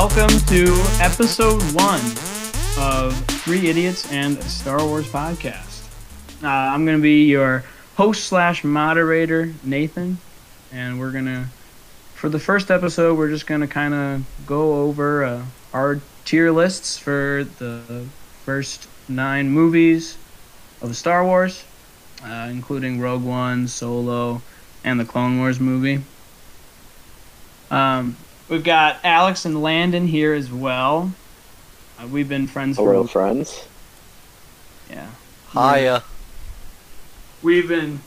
[0.00, 0.64] welcome to
[1.00, 2.00] episode one
[2.78, 5.88] of Three Idiots and Star Wars podcast.
[6.40, 7.64] Uh, I'm going to be your
[7.96, 10.18] host slash moderator, Nathan,
[10.70, 11.46] and we're going to,
[12.14, 16.52] for the first episode, we're just going to kind of go over uh, our tier
[16.52, 18.06] lists for the
[18.44, 20.16] first nine movies
[20.80, 21.64] of Star Wars,
[22.22, 24.42] uh, including Rogue One, Solo,
[24.84, 26.04] and the Clone Wars movie.
[27.72, 28.16] Um,
[28.48, 31.12] we've got Alex and Landon here as well.
[31.98, 33.66] Uh, we've been friends for Hello, friends.
[34.90, 35.08] yeah.
[35.52, 36.02] Hiya.
[37.42, 38.00] We've been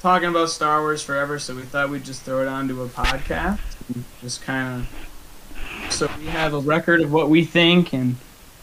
[0.00, 3.58] talking about Star Wars forever, so we thought we'd just throw it onto a podcast.
[3.94, 8.16] and Just kind of so we have a record of what we think and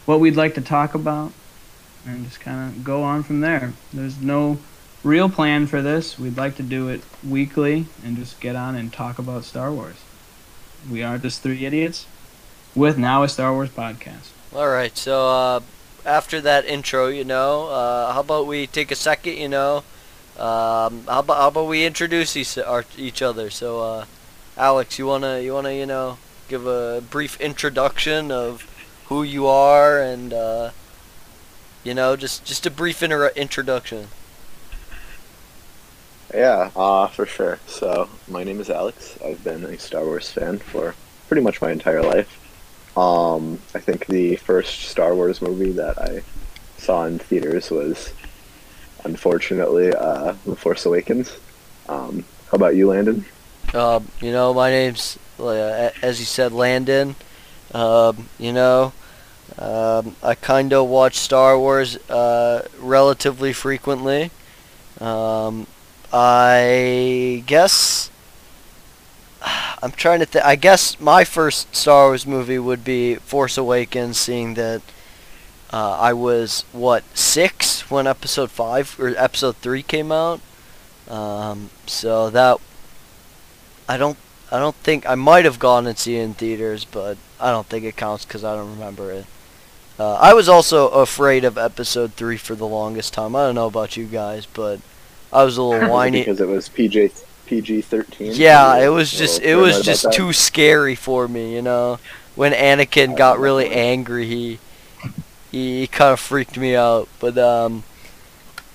[0.05, 1.31] what we'd like to talk about,
[2.05, 3.73] and just kind of go on from there.
[3.93, 4.57] There's no
[5.03, 6.17] real plan for this.
[6.19, 9.95] We'd like to do it weekly and just get on and talk about Star Wars.
[10.89, 12.05] We are just three idiots
[12.75, 14.31] with now a Star Wars podcast.
[14.53, 14.95] All right.
[14.97, 15.59] So uh,
[16.05, 19.83] after that intro, you know, uh, how about we take a second, you know,
[20.37, 23.49] um, how about how about we introduce each, our, each other?
[23.49, 24.05] So, uh,
[24.57, 26.17] Alex, you wanna you wanna you know
[26.47, 28.67] give a brief introduction of
[29.05, 30.71] who you are and uh,
[31.83, 34.07] you know just just a brief inter- introduction.
[36.33, 37.59] Yeah, uh, for sure.
[37.67, 39.17] So, my name is Alex.
[39.23, 40.95] I've been a Star Wars fan for
[41.27, 42.39] pretty much my entire life.
[42.97, 46.23] Um, I think the first Star Wars movie that I
[46.77, 48.13] saw in theaters was,
[49.03, 51.37] unfortunately, uh, The Force Awakens.
[51.87, 53.25] Um, how about you, Landon?
[53.73, 57.15] Um, you know, my name's uh, as you said, Landon.
[57.73, 58.93] Um, you know,
[59.57, 64.31] um, I kind of watch Star Wars uh, relatively frequently.
[64.99, 65.67] Um,
[66.13, 68.11] I guess
[69.81, 70.45] I'm trying to think.
[70.45, 74.81] I guess my first Star Wars movie would be Force Awakens, seeing that
[75.71, 80.39] uh, I was what six when Episode five or Episode three came out.
[81.09, 82.59] Um, so that
[83.89, 84.17] I don't
[84.51, 87.83] I don't think I might have gone and seen in theaters, but I don't think
[87.85, 89.25] it counts because I don't remember it.
[89.99, 93.35] Uh, I was also afraid of Episode three for the longest time.
[93.35, 94.79] I don't know about you guys, but
[95.33, 96.19] I was a little whiny.
[96.19, 98.31] because it was PJ PG thirteen.
[98.33, 101.99] Yeah, it was just it was just too scary for me, you know.
[102.35, 104.59] When Anakin got really angry, he
[105.51, 107.07] he kind of freaked me out.
[107.19, 107.83] But um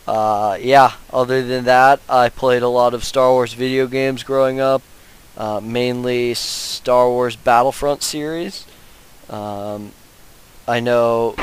[0.06, 4.60] uh yeah, other than that, I played a lot of Star Wars video games growing
[4.60, 4.82] up.
[5.36, 8.66] Uh, mainly Star Wars Battlefront series.
[9.30, 9.92] Um,
[10.66, 11.36] I know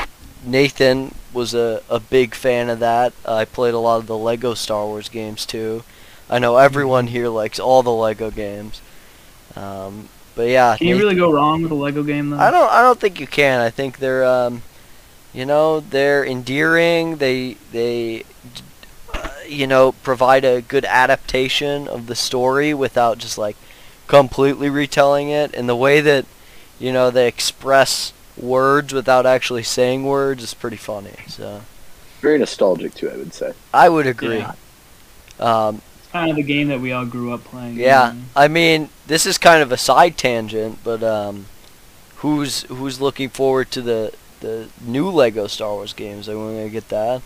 [0.46, 3.12] Nathan was a, a big fan of that.
[3.26, 5.82] I played a lot of the Lego Star Wars games too.
[6.30, 8.80] I know everyone here likes all the Lego games.
[9.54, 12.38] Um, but yeah, Can you really go wrong with a Lego game though?
[12.38, 13.60] I don't I don't think you can.
[13.60, 14.62] I think they're um,
[15.32, 17.16] you know, they're endearing.
[17.16, 18.24] They they
[19.12, 23.56] uh, you know, provide a good adaptation of the story without just like
[24.06, 26.26] completely retelling it and the way that
[26.78, 31.24] you know they express words without actually saying words is pretty funny.
[31.28, 31.66] So
[32.20, 33.10] very nostalgic too.
[33.10, 33.52] I would say.
[33.72, 34.38] I would agree.
[34.38, 34.54] Yeah.
[35.38, 37.76] Um, It's kind of the game that we all grew up playing.
[37.76, 38.30] Yeah, you know?
[38.34, 41.50] I mean, this is kind of a side tangent, but um,
[42.16, 46.28] who's who's looking forward to the the new Lego Star Wars games?
[46.28, 47.22] Are we gonna get that?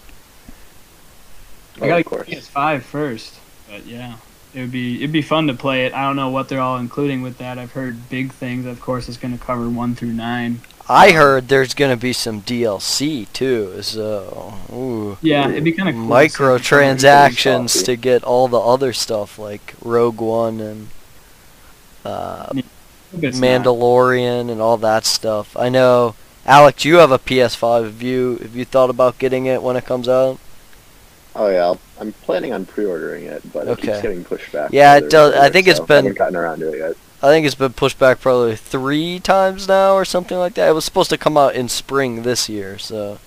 [1.80, 2.28] I Oh, got of course.
[2.28, 4.18] PS5 first, but yeah,
[4.52, 5.92] it would be it'd be fun to play it.
[5.94, 7.58] I don't know what they're all including with that.
[7.58, 8.66] I've heard big things.
[8.66, 10.62] Of course, it's going to cover one through nine.
[10.92, 15.94] I heard there's gonna be some DLC too, so ooh, Yeah, it'd be kind of
[15.94, 16.08] cool.
[16.08, 17.84] to see microtransactions Coffee.
[17.84, 20.88] to get all the other stuff like Rogue One and
[22.04, 22.64] uh, if
[23.22, 23.46] it's not.
[23.46, 25.56] Mandalorian and all that stuff.
[25.56, 26.14] I know,
[26.44, 27.84] Alex, you have a PS5.
[27.84, 30.38] Have you have you thought about getting it when it comes out?
[31.36, 34.70] Oh yeah, I'll- I'm planning on pre-ordering it, but it keeps getting pushed back.
[34.72, 36.78] Yeah, it does- and I further, think it's been- I haven't gotten around to it
[36.78, 36.96] yet.
[37.22, 40.68] I think it's been pushed back probably three times now or something like that.
[40.68, 43.18] It was supposed to come out in spring this year, so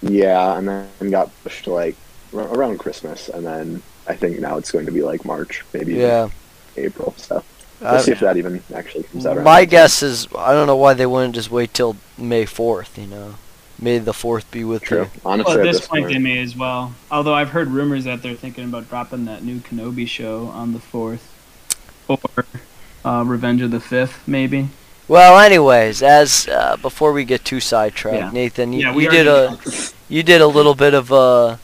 [0.00, 1.96] Yeah, and then got pushed to like
[2.34, 5.94] ar- around Christmas, and then I think now it's going to be like March, maybe
[5.94, 6.28] yeah.
[6.76, 7.14] April.
[7.18, 7.44] So
[7.82, 9.36] I- we'll see if that even actually comes out.
[9.36, 9.68] my that time.
[9.68, 12.96] guess is I don't know why they wouldn't just wait till May fourth.
[12.96, 13.34] You know,
[13.78, 15.02] May the fourth be with True.
[15.02, 15.10] you.
[15.24, 16.94] Honestly, Well, at at this point, they may as well.
[17.10, 20.78] Although I've heard rumors that they're thinking about dropping that new Kenobi show on the
[20.80, 21.28] fourth,
[22.08, 22.18] or
[23.04, 24.68] uh, Revenge of the Fifth, maybe.
[25.08, 28.30] Well, anyways, as uh, before we get too sidetracked, Yeah.
[28.30, 29.58] Nathan, you, Yeah, we you did a
[30.08, 31.58] you did a little bit of a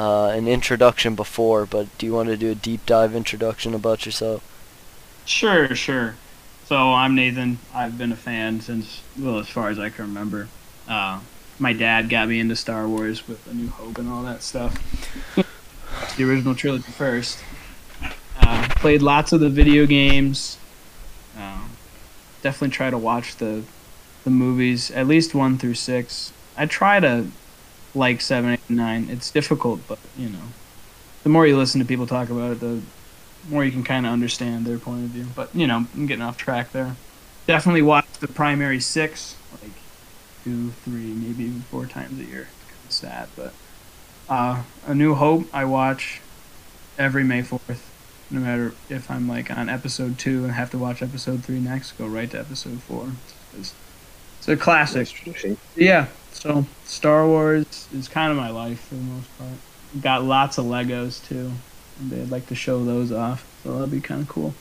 [0.00, 4.04] uh, an introduction before, but do you want to do a deep dive introduction about
[4.04, 4.42] yourself?
[5.24, 6.16] Sure, sure.
[6.66, 7.58] So I'm Nathan.
[7.74, 10.48] I've been a fan since well, as far as I can remember.
[10.88, 11.20] Uh,
[11.58, 14.74] my dad got me into Star Wars with A New Hope and all that stuff.
[16.16, 17.38] the original trilogy first.
[18.40, 20.58] Uh, played lots of the video games.
[22.42, 23.62] Definitely try to watch the
[24.24, 26.32] the movies, at least one through six.
[26.56, 27.26] I try to
[27.94, 29.08] like seven, eight, nine.
[29.10, 30.52] It's difficult, but you know,
[31.22, 32.82] the more you listen to people talk about it, the
[33.48, 35.26] more you can kind of understand their point of view.
[35.34, 36.96] But you know, I'm getting off track there.
[37.46, 39.72] Definitely watch the primary six, like
[40.44, 42.48] two, three, maybe even four times a year.
[42.50, 43.54] It's kind of sad, but
[44.28, 46.20] uh, A New Hope I watch
[46.98, 47.91] every May fourth.
[48.32, 51.92] No matter if I'm like on episode two and have to watch episode three next,
[51.92, 53.08] go right to episode four.
[53.58, 53.74] It's,
[54.38, 55.08] it's a classic.
[55.76, 59.50] Yeah, so Star Wars is kind of my life for the most part.
[60.00, 61.52] Got lots of Legos too.
[62.00, 64.54] And they'd like to show those off, so that'd be kind of cool.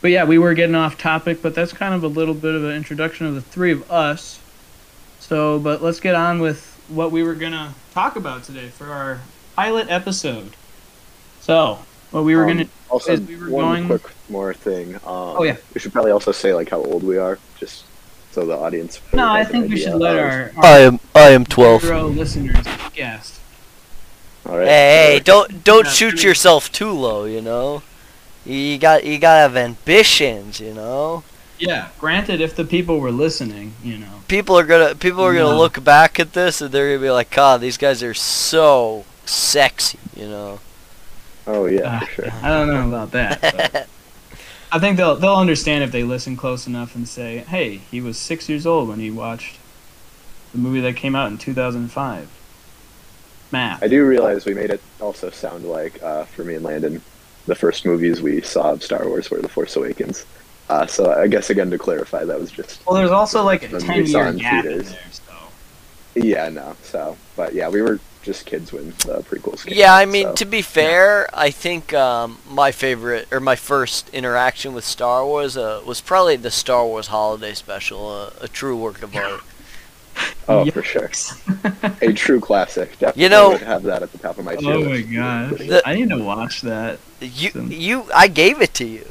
[0.00, 2.64] But yeah, we were getting off topic, but that's kind of a little bit of
[2.64, 4.40] an introduction of the three of us.
[5.20, 9.20] So, but let's get on with what we were gonna talk about today for our
[9.54, 10.54] pilot episode.
[11.40, 11.78] So,
[12.16, 14.94] what we were Um, gonna Also, as we were one going- quick more thing.
[14.96, 15.00] Um,
[15.38, 15.56] Oh, yeah.
[15.74, 17.82] We should probably also say like how old we are, just
[18.32, 19.00] so the audience.
[19.12, 21.82] no, I think we should let of- our, I am I am twelve.
[21.82, 22.64] zero listeners
[22.94, 23.38] guess.
[24.48, 24.66] All right.
[24.68, 26.28] Hey, hey, don't don't Yeah, shoot true.
[26.30, 27.24] yourself too low.
[27.24, 27.82] You know,
[28.46, 30.60] you got you gotta have ambitions.
[30.60, 31.22] You know,
[31.58, 34.22] Yeah, granted, if the people were listening, you know.
[34.28, 35.58] people are gonna people are gonna No.
[35.58, 39.98] look back at this and they're gonna be like, God, these guys are so sexy.
[40.16, 40.60] You know.
[41.46, 42.30] Oh yeah, Uh, for sure.
[42.42, 43.88] I don't know about that.
[44.72, 48.18] I think they'll they'll understand if they listen close enough and say, "Hey, he was
[48.18, 49.58] six years old when he watched
[50.52, 52.28] the movie that came out in 2005."
[53.52, 53.82] Math.
[53.82, 57.00] I do realize we made it also sound like uh, for me and Landon,
[57.46, 60.26] the first movies we saw of Star Wars were The Force Awakens.
[60.68, 63.68] Uh, so I guess again to clarify, that was just Well, there's also like a
[63.68, 65.22] Then we 10 saw year in gap in there, so.
[66.16, 66.74] yeah, no.
[66.82, 69.78] So, but yeah, we were just kids when the prequels came.
[69.78, 70.34] Yeah, I mean, so.
[70.34, 75.56] to be fair, I think um, my favorite or my first interaction with Star Wars
[75.56, 79.40] uh, was probably the Star Wars Holiday Special, uh, a true work of art.
[80.48, 81.10] oh for sure,
[82.02, 82.90] a true classic.
[82.98, 85.58] Definitely You know- would have that at the top of my tier oh my god.
[85.58, 86.98] The- I need to watch that.
[87.20, 87.72] You, Awesome.
[87.72, 89.06] you, I gave it to you.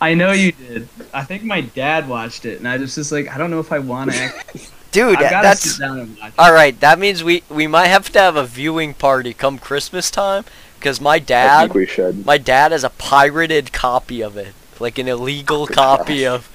[0.00, 0.88] I know you did.
[1.14, 3.72] I think my dad watched it, and I just just like I don't know if
[3.72, 4.32] I want to.
[4.86, 6.32] Act- Dude, I gotta that's sit down and watch.
[6.38, 6.78] all right.
[6.80, 10.44] That means we we might have to have a viewing party come Christmas time
[10.78, 12.24] because my I dad think we should.
[12.24, 16.34] my dad has a pirated copy of it, like an illegal Good copy gosh.
[16.34, 16.52] of.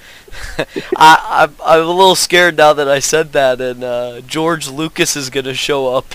[0.96, 5.14] I, I'm, I'm a little scared now that I said that, and uh, George Lucas
[5.14, 6.14] is gonna show up.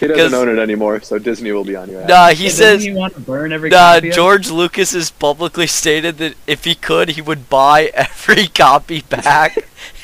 [0.00, 2.08] he doesn't own it anymore, so Disney will be on your ass.
[2.08, 2.82] nah, he Doesn't says.
[2.84, 4.10] he want to burn every Nah, copy?
[4.10, 9.56] George Lucas has publicly stated that if he could, he would buy every copy back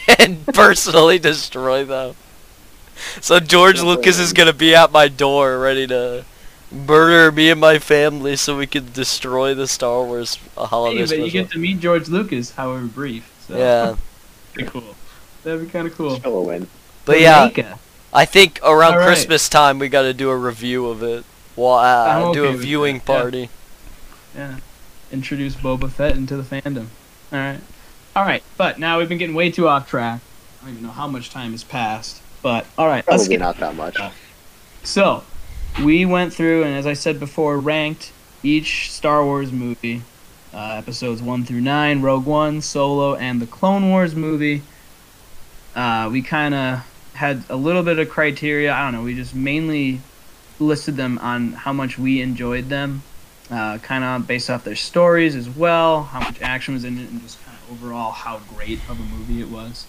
[0.18, 2.14] and personally destroy them.
[3.20, 6.24] So George Lucas is gonna be at my door, ready to
[6.70, 11.08] murder me and my family, so we can destroy the Star Wars holiday Hey, but
[11.08, 11.24] special.
[11.26, 13.30] you get to meet George Lucas, however brief.
[13.48, 13.56] So.
[13.56, 13.96] Yeah,
[14.54, 14.94] Pretty cool.
[15.42, 16.16] That'd be kind of cool.
[16.16, 16.68] Still a win.
[17.04, 17.50] but yeah,
[18.12, 19.06] I think around All right.
[19.06, 21.24] Christmas time we got to do a review of it.
[21.56, 23.20] Well, uh, I'm do okay a viewing that, yeah.
[23.20, 23.50] party.
[24.34, 24.56] Yeah.
[25.12, 26.86] Introduce Boba Fett into the fandom.
[27.32, 27.60] All right.
[28.16, 28.42] All right.
[28.56, 30.20] But now we've been getting way too off track.
[30.60, 32.22] I don't even know how much time has passed.
[32.42, 33.96] But all right, let's Probably get not that much.
[34.82, 35.24] So,
[35.82, 40.02] we went through and, as I said before, ranked each Star Wars movie,
[40.52, 44.62] uh, episodes one through nine, Rogue One, Solo, and the Clone Wars movie.
[45.74, 48.72] Uh, we kind of had a little bit of criteria.
[48.72, 49.02] I don't know.
[49.02, 50.00] We just mainly
[50.60, 53.02] listed them on how much we enjoyed them,
[53.50, 57.10] uh, kind of based off their stories as well, how much action was in it,
[57.10, 57.38] and just
[57.70, 59.86] overall how great of a movie it was.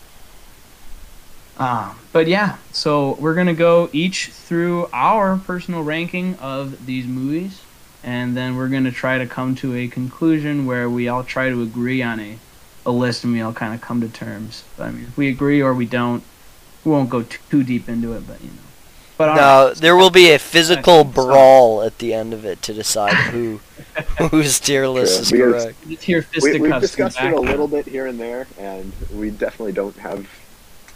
[1.57, 7.61] Um, but yeah, so we're gonna go each through our personal ranking of these movies,
[8.03, 11.61] and then we're gonna try to come to a conclusion where we all try to
[11.61, 12.37] agree on a,
[12.85, 14.63] a list, and we all kind of come to terms.
[14.75, 16.23] But, I mean, if we agree or we don't,
[16.83, 18.27] we won't go too deep into it.
[18.27, 18.64] But you know,
[19.17, 19.77] but No, right.
[19.77, 23.59] there will be a physical brawl at the end of it to decide who
[24.29, 25.77] whose tier list is True, correct.
[25.87, 28.91] Just We, we've fisticuffs in the discussed it a little bit here and there, and
[29.13, 30.27] we definitely don't have,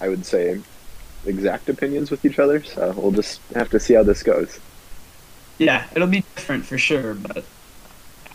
[0.01, 0.61] I would say,
[1.25, 2.63] exact opinions with each other.
[2.63, 4.59] So we'll just have to see how this goes.
[5.57, 7.13] Yeah, it'll be different for sure.
[7.13, 7.45] But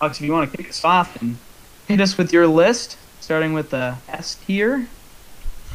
[0.00, 1.36] Alex, if you want to kick us off and
[1.88, 4.88] hit us with your list, starting with the S tier.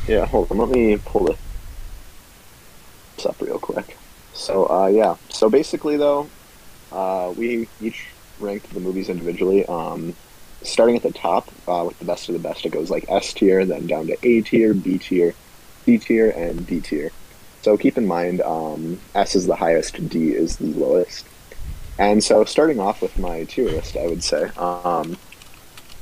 [0.07, 0.57] Yeah, hold on.
[0.57, 1.25] Let me pull
[3.15, 3.97] this up real quick.
[4.39, 5.17] So, uh, yeah.
[5.27, 6.29] So basically, though,
[6.93, 8.07] uh, we each
[8.39, 9.65] ranked the movies individually.
[9.65, 10.15] Um,
[10.63, 13.33] starting at the top uh, with the best of the best, it goes like S
[13.33, 15.35] tier, then down to A tier, B tier,
[15.83, 17.11] C tier, and D tier.
[17.61, 21.25] So keep in mind, um, S is the highest, D is the lowest.
[21.97, 25.17] And so starting off with my tier list, I would say, um,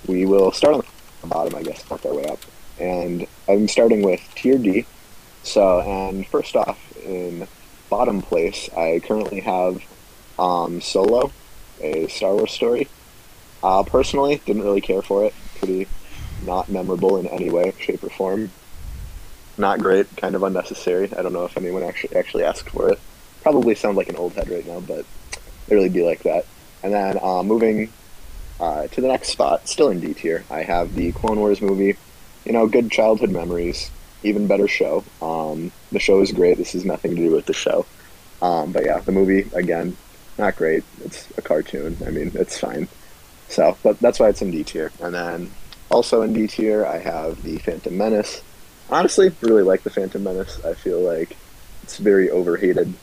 [0.06, 0.84] we will start on
[1.22, 2.40] the bottom, I guess, work our way up.
[2.80, 4.86] And I'm starting with tier D.
[5.42, 7.48] So, and first off, in
[7.90, 9.82] bottom place, I currently have
[10.38, 11.32] um, Solo,
[11.82, 12.88] a Star Wars story.
[13.64, 15.34] Uh, personally, didn't really care for it.
[15.60, 15.88] Pretty
[16.46, 18.52] not memorable in any way, shape, or form.
[19.58, 21.12] Not great, kind of unnecessary.
[21.16, 23.00] I don't know if anyone actually actually asked for it.
[23.42, 26.46] Probably sound like an old head right now, but it really be like that.
[26.84, 27.92] And then uh, moving
[28.60, 31.98] uh, to the next spot, still in D tier, I have the Clone Wars movie.
[32.46, 33.90] You know, good childhood memories.
[34.28, 35.04] Even better show.
[35.22, 36.58] Um, the show is great.
[36.58, 37.86] This has nothing to do with the show.
[38.42, 39.96] Um, but yeah, the movie again,
[40.38, 40.84] not great.
[41.04, 41.98] It's a cartoon.
[42.06, 42.88] I mean, it's fine.
[43.50, 44.92] So, but that's why it's in D tier.
[45.02, 45.52] And then
[45.90, 48.42] also in D tier, I have the Phantom Menace.
[48.90, 50.64] Honestly, really like the Phantom Menace.
[50.64, 51.36] I feel like
[51.84, 52.94] it's very overhated.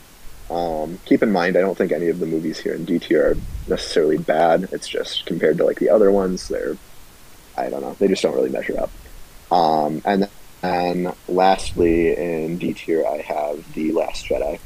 [0.51, 3.31] Um, keep in mind, I don't think any of the movies here in D tier
[3.31, 4.69] are necessarily bad.
[4.73, 6.77] It's just compared to like the other ones, they're
[7.57, 8.91] I don't know, they just don't really measure up.
[9.51, 10.29] Um, and
[10.65, 14.59] then lastly, in D tier, I have the Last Jedi.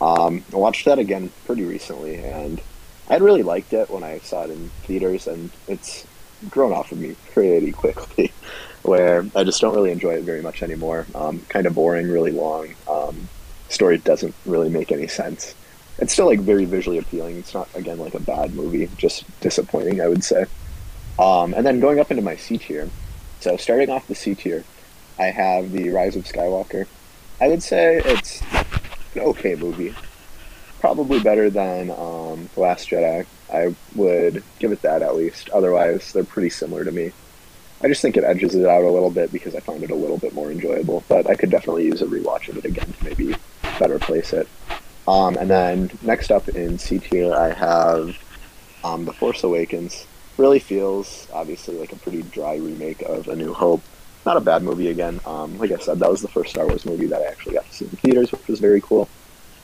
[0.00, 2.60] Um, I watched that again pretty recently, and
[3.08, 6.06] I really liked it when I saw it in theaters, and it's
[6.50, 8.32] grown off of me pretty quickly.
[8.82, 11.06] Where I just don't really enjoy it very much anymore.
[11.14, 12.74] Um, kind of boring, really long.
[12.88, 13.28] Um,
[13.68, 15.56] story doesn't really make any sense.
[15.98, 17.36] It's still like very visually appealing.
[17.38, 20.44] It's not again like a bad movie, just disappointing, I would say.
[21.18, 22.88] Um, and then going up into my C tier.
[23.40, 24.64] So starting off the C tier,
[25.18, 26.86] I have the Rise of Skywalker.
[27.40, 28.42] I would say it's
[29.14, 29.94] an okay movie.
[30.80, 33.26] Probably better than um, The Last Jedi.
[33.52, 35.48] I would give it that at least.
[35.50, 37.12] Otherwise, they're pretty similar to me.
[37.82, 39.94] I just think it edges it out a little bit because I find it a
[39.94, 41.04] little bit more enjoyable.
[41.08, 43.34] But I could definitely use a rewatch of it again to maybe
[43.78, 44.48] better place it.
[45.08, 48.18] Um, and then next up in C tier, I have
[48.82, 50.06] um, The Force Awakens.
[50.36, 53.82] Really feels obviously like a pretty dry remake of A New Hope.
[54.26, 55.20] Not a bad movie again.
[55.24, 57.64] Um, like I said, that was the first Star Wars movie that I actually got
[57.64, 59.08] to see in theaters, which was very cool.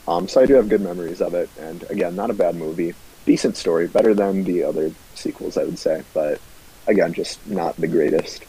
[0.07, 1.51] Um, so I do have good memories of it.
[1.59, 2.95] And again, not a bad movie.
[3.27, 6.05] Decent story, better than the other sequels, I would say.
[6.15, 6.41] But
[6.87, 8.45] again, just not the greatest.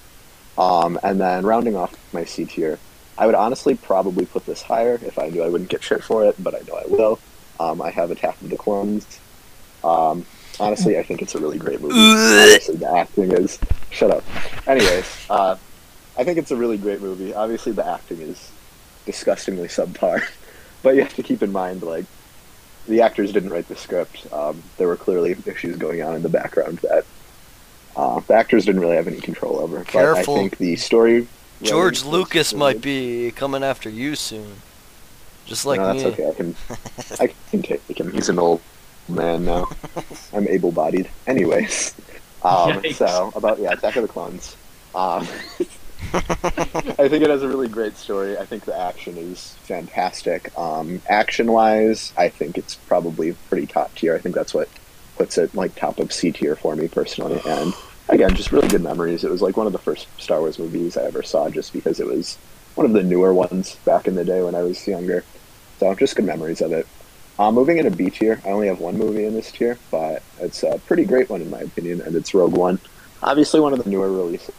[0.56, 2.78] Um, and then rounding off my C tier,
[3.18, 6.26] I would honestly probably put this higher if I knew I wouldn't get shit for
[6.26, 7.20] it, but I know I will.
[7.60, 9.20] Um, I have Attack of the Clones.
[9.84, 10.28] Um,
[10.60, 11.96] honestly, I think it's a really great movie.
[11.98, 13.58] Obviously, the acting is.
[13.90, 14.24] Shut up.
[14.68, 15.56] Anyways, uh,
[16.18, 17.34] I think it's a really great movie.
[17.34, 18.52] Obviously, the acting is
[19.06, 20.24] disgustingly subpar,
[20.84, 22.06] but you have to keep in mind, like,
[22.88, 24.32] the actors didn't write the script.
[24.34, 27.06] Um, there were clearly issues going on in the background that
[27.96, 29.84] uh, the actors didn't really have any control over.
[29.84, 30.36] Careful.
[30.36, 31.28] But I think the story.
[31.62, 34.56] George Lucas really might be coming after you soon.
[35.46, 36.04] Just like no, me.
[36.04, 36.30] that's okay.
[36.30, 36.56] I can,
[37.20, 38.12] I can take him.
[38.12, 38.62] He's an old
[39.08, 39.70] man now.
[40.34, 41.10] I'm able-bodied.
[41.28, 41.94] Anyways,
[42.44, 44.56] um, so about yeah, Attack of the Clones.
[44.96, 45.28] Um,
[46.14, 48.38] I think it has a really great story.
[48.38, 50.56] I think the action is fantastic.
[50.58, 54.16] Um, action-wise, I think it's probably pretty top tier.
[54.16, 54.70] I think that's what
[55.18, 57.42] puts it like top of C tier for me personally.
[57.48, 57.74] And
[58.10, 59.24] again, just really good memories.
[59.24, 62.00] It was like one of the first Star Wars movies I ever saw, just because
[62.00, 62.38] it was
[62.76, 65.24] one of the newer ones back in the day when I was younger.
[65.80, 66.88] So just good memories of it.
[67.40, 70.62] Uh, moving into B tier, I only have one movie in this tier, but it's
[70.62, 72.80] a pretty great one in my opinion, and it's Rogue One.
[73.24, 74.54] Obviously, one of the newer releases.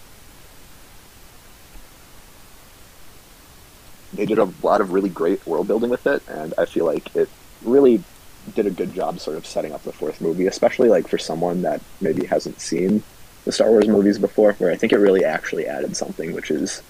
[4.15, 7.15] They did a lot of really great world building with it, and I feel like
[7.15, 7.29] it
[7.63, 8.03] really
[8.55, 11.63] did a good job sort of setting up the fourth movie, especially like for someone
[11.63, 13.03] that maybe hasn't seen
[13.45, 16.83] the Star Wars movies before, where I think it really actually added something, which is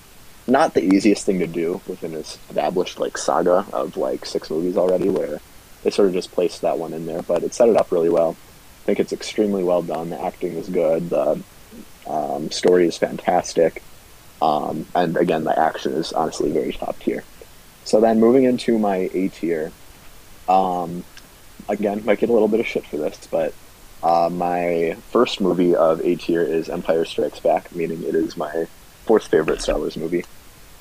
[0.47, 4.77] not the easiest thing to do within this established like saga of like six movies
[4.77, 5.41] already, where
[5.83, 8.11] they sort of just placed that one in there, but it set it up really
[8.11, 8.37] well.
[8.83, 10.11] I think it's extremely well done.
[10.11, 11.11] The acting is good.
[11.11, 11.43] The
[12.07, 13.83] um, story is fantastic.
[14.45, 17.25] Um, and again, the action is honestly very top tier.
[17.85, 19.73] So then moving into my A tier,
[20.49, 21.03] um,
[21.67, 23.55] again, might get a little bit of shit for this, but
[24.03, 28.67] uh, my first movie of A tier is Empire Strikes Back, meaning it is my
[29.07, 30.27] fourth favorite Star Wars movie.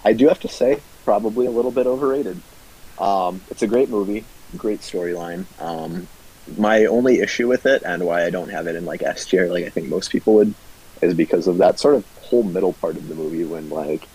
[0.04, 2.42] I do have to say, probably a little bit overrated.
[3.00, 4.26] Um, it's a great movie,
[4.58, 5.46] great storyline.
[5.62, 6.10] Um,
[6.58, 9.48] my only issue with it, and why I don't have it in like S tier,
[9.48, 10.54] like I think most people would,
[11.02, 14.08] is because of that sort of whole middle part of the movie when like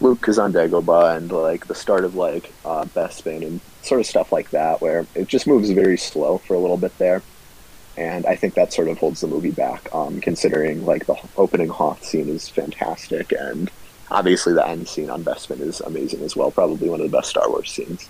[0.00, 4.06] Luke is on Dagobah and like the start of like uh, Bespin and sort of
[4.06, 7.20] stuff like that, where it just moves very slow for a little bit there.
[7.96, 9.92] and I think that sort of holds the movie back.
[9.94, 13.70] Um, considering like the opening Hoth scene is fantastic, and
[14.10, 16.50] obviously the end scene on Bespin is amazing as well.
[16.50, 18.08] Probably one of the best Star Wars scenes.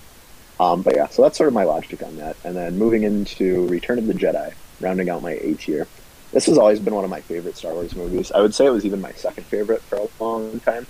[0.61, 2.37] Um, but yeah, so that's sort of my logic on that.
[2.45, 5.89] And then moving into Return of the Jedi, rounding out my A tier.
[6.35, 8.33] This has always been one of my favorite Star Wars movies.
[8.33, 10.85] I would say it was even my second favorite for a long time.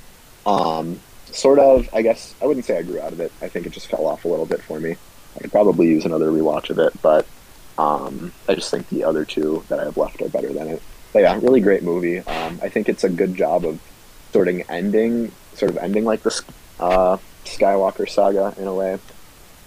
[0.46, 3.30] Um, sort of, I guess, I wouldn't say I grew out of it.
[3.42, 4.96] I think it just fell off a little bit for me.
[5.36, 7.26] I could probably use another rewatch of it, but
[7.76, 10.82] um, I just think the other two that I have left are better than it.
[11.12, 12.20] But yeah, really great movie.
[12.20, 13.78] Um, I think it's a good job of
[14.32, 16.42] sort of ending, sort of ending like the
[16.80, 18.98] uh, Skywalker saga in a way.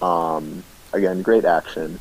[0.01, 1.99] Um, again, great action.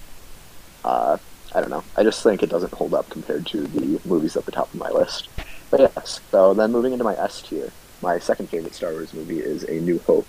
[0.82, 1.18] Uh,
[1.56, 1.82] I don't know.
[1.96, 4.78] I just think it doesn't hold up compared to the movies at the top of
[4.78, 5.30] my list.
[5.70, 7.72] But yes, so then moving into my S tier,
[8.02, 10.26] my second favorite Star Wars movie is A New Hope.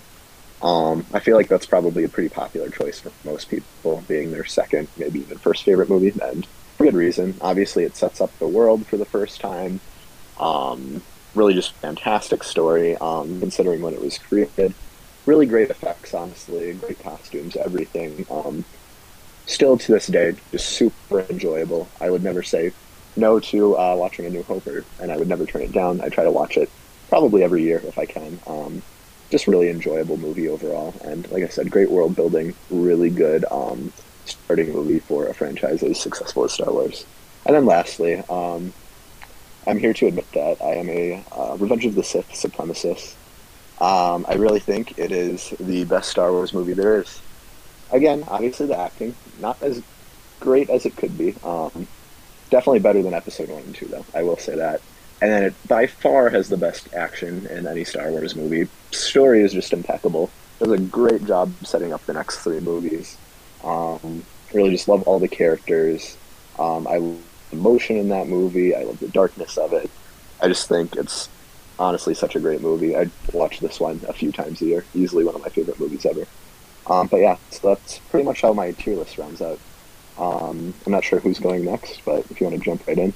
[0.62, 4.46] Um, I feel like that's probably a pretty popular choice for most people, being their
[4.46, 6.46] second, maybe even first favorite movie, and
[6.78, 7.36] for good reason.
[7.42, 9.82] Obviously, it sets up the world for the first time.
[10.40, 11.02] Um,
[11.36, 14.74] really, just fantastic story, um, considering when it was created.
[15.26, 18.26] Really great effects, honestly, great costumes, everything.
[19.48, 21.88] Still to this day, just super enjoyable.
[22.02, 22.74] I would never say
[23.16, 24.68] no to uh, watching A New Hope,
[25.00, 26.02] and I would never turn it down.
[26.02, 26.70] I try to watch it
[27.08, 28.40] probably every year if I can.
[28.46, 28.82] Um,
[29.30, 33.92] just really enjoyable movie overall, and like I said, great world building, really good um,
[34.26, 37.06] starting movie for a franchise as successful as Star Wars.
[37.46, 38.74] And then lastly, um,
[39.66, 43.16] I'm here to admit that I am a uh, Revenge of the Sith supremacist.
[43.80, 47.22] Um, I really think it is the best Star Wars movie there is.
[47.92, 49.82] Again, obviously the acting not as
[50.40, 51.36] great as it could be.
[51.44, 51.88] Um,
[52.50, 54.06] definitely better than Episode One and Two, though.
[54.14, 54.82] I will say that
[55.22, 58.68] and then it by far has the best action in any Star Wars movie.
[58.92, 60.30] Story is just impeccable.
[60.60, 63.18] Does a great job setting up the next three movies.
[63.64, 66.18] Um, really just love all the characters.
[66.60, 68.76] Um, I love the emotion in that movie.
[68.76, 69.90] I love the darkness of it.
[70.42, 71.30] I just think it's
[71.80, 72.96] honestly such a great movie.
[72.96, 74.86] I watch this one a few times a year.
[74.94, 76.28] Easily one of my favorite movies ever.
[76.90, 79.60] Um, but yeah, so that's pretty much how my tier list rounds out.
[80.18, 83.14] Um, I'm not sure who's going next, but if you want to jump right in.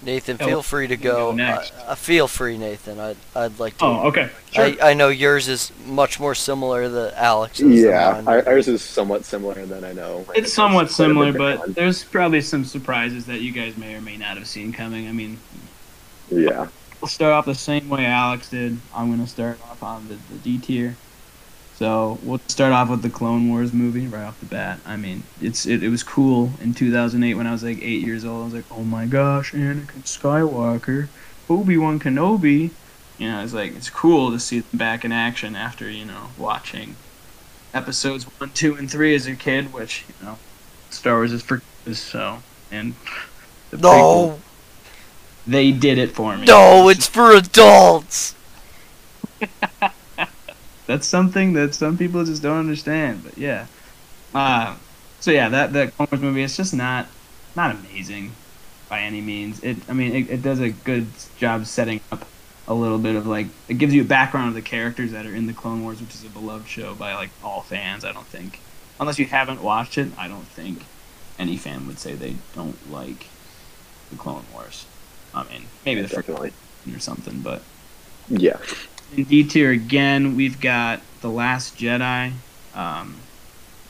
[0.00, 1.30] Nathan, feel free to go.
[1.30, 1.72] go next.
[1.74, 3.00] Uh, feel free, Nathan.
[3.00, 3.84] I'd, I'd like to.
[3.84, 4.30] Oh, okay.
[4.52, 4.64] Sure.
[4.64, 7.82] I, I know yours is much more similar to Alex's.
[7.82, 10.24] Yeah, our, ours is somewhat similar, and then I know.
[10.36, 11.72] It's somewhat similar, but one.
[11.72, 15.08] there's probably some surprises that you guys may or may not have seen coming.
[15.08, 15.36] I mean,
[16.30, 16.68] yeah.
[17.00, 18.78] We'll start off the same way Alex did.
[18.94, 20.96] I'm going to start off on the, the D tier.
[21.78, 24.80] So we'll start off with the Clone Wars movie right off the bat.
[24.84, 28.24] I mean, it's it, it was cool in 2008 when I was like eight years
[28.24, 28.40] old.
[28.40, 31.06] I was like, oh my gosh, Anakin Skywalker,
[31.48, 32.72] Obi Wan Kenobi.
[33.16, 36.30] You know, it's like it's cool to see them back in action after you know
[36.36, 36.96] watching
[37.72, 40.38] episodes one, two, and three as a kid, which you know,
[40.90, 42.00] Star Wars is for kids.
[42.00, 42.38] So
[42.72, 42.96] and
[43.70, 44.38] the no, prequel,
[45.46, 46.44] they did it for me.
[46.44, 48.34] No, it's for adults.
[50.88, 53.22] that's something that some people just don't understand.
[53.22, 53.66] But yeah,
[54.34, 54.74] uh,
[55.20, 57.06] so yeah, that that Clone Wars movie, it's just not
[57.54, 58.32] not amazing
[58.88, 59.62] by any means.
[59.62, 62.26] It, I mean, it, it does a good job setting up
[62.66, 65.34] a little bit of like it gives you a background of the characters that are
[65.34, 68.04] in the Clone Wars, which is a beloved show by like all fans.
[68.04, 68.58] I don't think,
[68.98, 70.82] unless you haven't watched it, I don't think
[71.38, 73.26] any fan would say they don't like
[74.10, 74.86] the Clone Wars.
[75.34, 76.50] I mean, maybe the first one
[76.90, 77.62] or something, but
[78.30, 78.56] yeah.
[79.16, 82.32] In D tier again, we've got The Last Jedi.
[82.74, 83.16] Um,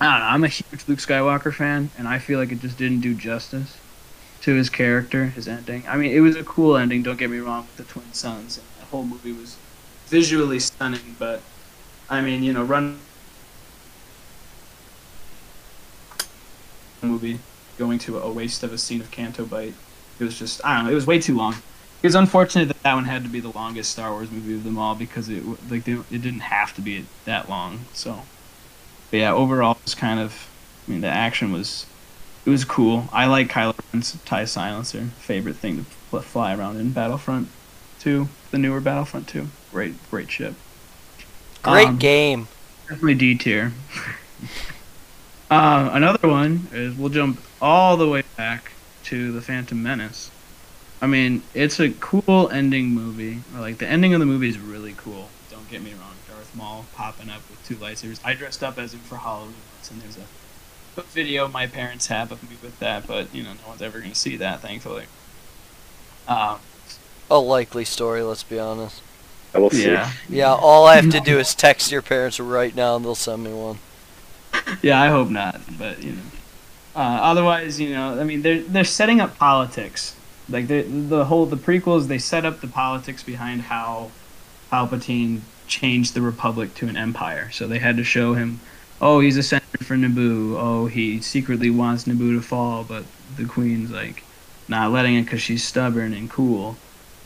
[0.00, 0.26] I don't know.
[0.26, 3.78] I'm a huge Luke Skywalker fan, and I feel like it just didn't do justice
[4.42, 5.82] to his character, his ending.
[5.88, 7.02] I mean, it was a cool ending.
[7.02, 8.60] Don't get me wrong with the twin sons.
[8.78, 9.56] The whole movie was
[10.06, 11.42] visually stunning, but
[12.08, 13.00] I mean, you know, run
[17.02, 17.38] movie
[17.76, 19.74] going to a waste of a scene of Canto Bight.
[20.20, 20.92] It was just I don't know.
[20.92, 21.56] It was way too long
[22.02, 24.78] it's unfortunate that that one had to be the longest Star Wars movie of them
[24.78, 27.80] all because it like they, it didn't have to be that long.
[27.92, 28.22] So,
[29.10, 30.48] but yeah, overall, it's kind of
[30.86, 31.86] I mean the action was
[32.46, 33.08] it was cool.
[33.12, 35.08] I like Kylo Ren's tie silencer.
[35.18, 37.48] Favorite thing to fly around in Battlefront
[38.00, 39.48] 2, the newer Battlefront 2.
[39.70, 40.54] Great, great ship.
[41.62, 42.48] Great um, game.
[42.88, 43.72] Definitely D tier.
[45.50, 48.72] uh, another one is we'll jump all the way back
[49.04, 50.30] to the Phantom Menace.
[51.00, 53.40] I mean, it's a cool ending movie.
[53.54, 55.28] Like the ending of the movie is really cool.
[55.50, 56.14] Don't get me wrong.
[56.28, 58.20] Darth Maul popping up with two lightsabers.
[58.24, 62.32] I dressed up as him for Halloween once, and there's a video my parents have
[62.32, 65.04] of me with that, but you know, no one's ever gonna see that, thankfully.
[66.26, 66.58] Um,
[67.30, 69.02] a likely story, let's be honest.
[69.54, 69.86] I will see.
[69.86, 70.10] Yeah.
[70.28, 70.52] Yeah.
[70.52, 73.52] All I have to do is text your parents right now, and they'll send me
[73.52, 73.78] one.
[74.82, 76.22] Yeah, I hope not, but you know.
[76.94, 80.14] Uh, otherwise, you know, I mean, they're they're setting up politics.
[80.48, 84.10] Like the the whole the prequels, they set up the politics behind how
[84.70, 87.50] Palpatine changed the Republic to an empire.
[87.50, 88.60] So they had to show him,
[89.00, 90.56] oh, he's a senator for Naboo.
[90.58, 93.04] Oh, he secretly wants Naboo to fall, but
[93.36, 94.24] the Queen's like
[94.68, 96.76] not letting it because she's stubborn and cool.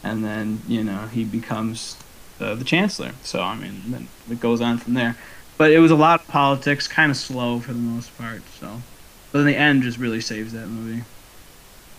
[0.02, 1.96] And then you know he becomes
[2.38, 3.12] the, the chancellor.
[3.22, 5.16] So I mean, then it goes on from there.
[5.58, 8.42] But it was a lot of politics, kind of slow for the most part.
[8.58, 8.82] So,
[9.30, 11.04] but in the end, just really saves that movie.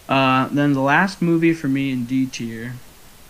[0.07, 2.73] Uh, then the last movie for me in D tier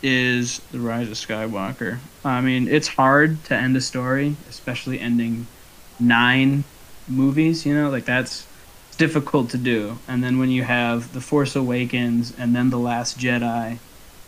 [0.02, 2.00] is The Rise of Skywalker.
[2.26, 5.48] I mean, it's hard to end a story, especially ending
[6.00, 6.64] nine
[7.08, 7.66] movies.
[7.66, 8.48] You know, like that's
[8.98, 9.98] difficult to do.
[10.08, 13.78] And then when you have The Force Awakens and then The Last Jedi,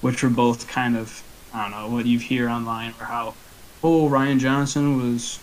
[0.01, 3.34] which were both kind of I don't know what you hear online or how
[3.84, 5.39] oh Rian Johnson was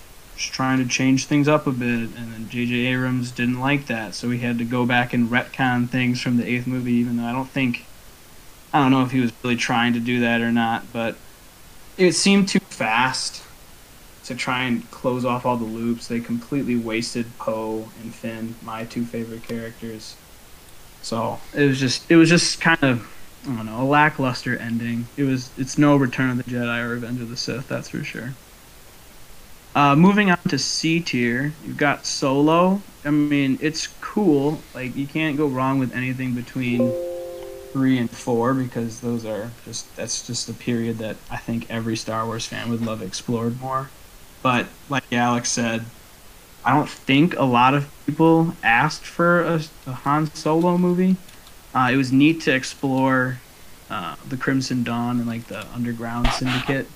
[0.50, 2.74] trying to change things up a bit, and then J.J.
[2.74, 6.46] Abrams didn't like that, so he had to go back and retcon things from the
[6.46, 6.92] eighth movie.
[6.92, 7.86] Even though I don't think,
[8.72, 11.16] I don't know if he was really trying to do that or not, but
[11.96, 13.42] it seemed too fast
[14.24, 16.08] to try and close off all the loops.
[16.08, 20.16] They completely wasted Poe and Finn, my two favorite characters.
[21.02, 23.08] So it was just, it was just kind of,
[23.44, 25.06] I don't know, a lackluster ending.
[25.16, 28.04] It was, it's no Return of the Jedi or Revenge of the Sith, that's for
[28.04, 28.34] sure.
[29.74, 32.82] Uh, moving on to C tier, you've got Solo.
[33.04, 34.60] I mean, it's cool.
[34.74, 36.92] Like you can't go wrong with anything between
[37.72, 41.96] three and four because those are just that's just a period that I think every
[41.96, 43.88] Star Wars fan would love explored more.
[44.42, 45.84] But like Alex said,
[46.64, 51.16] I don't think a lot of people asked for a, a Han Solo movie.
[51.74, 53.38] Uh, it was neat to explore
[53.88, 56.86] uh, the Crimson Dawn and like the underground syndicate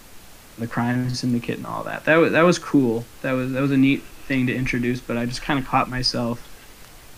[0.59, 2.05] the crime syndicate and all that.
[2.05, 3.05] That was that was cool.
[3.23, 5.01] That was that was a neat thing to introduce.
[5.01, 6.43] But I just kind of caught myself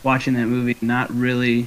[0.03, 1.67] watching that movie, not really,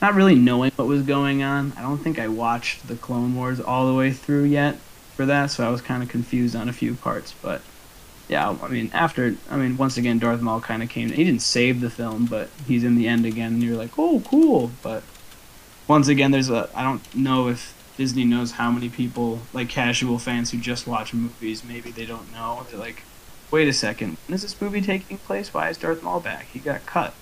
[0.00, 1.72] not really knowing what was going on.
[1.76, 4.76] I don't think I watched the Clone Wars all the way through yet
[5.14, 7.34] for that, so I was kind of confused on a few parts.
[7.42, 7.62] But
[8.28, 11.10] yeah, I mean, after I mean, once again, Darth Maul kind of came.
[11.10, 14.20] He didn't save the film, but he's in the end again, and you're like, oh,
[14.20, 14.70] cool.
[14.82, 15.02] But
[15.86, 20.20] once again, there's a I don't know if Disney knows how many people, like casual
[20.20, 22.64] fans who just watch movies, maybe they don't know.
[22.70, 23.02] They're like,
[23.50, 25.52] wait a second, when is this movie taking place?
[25.52, 26.46] Why is Darth Maul back?
[26.52, 27.12] He got cut.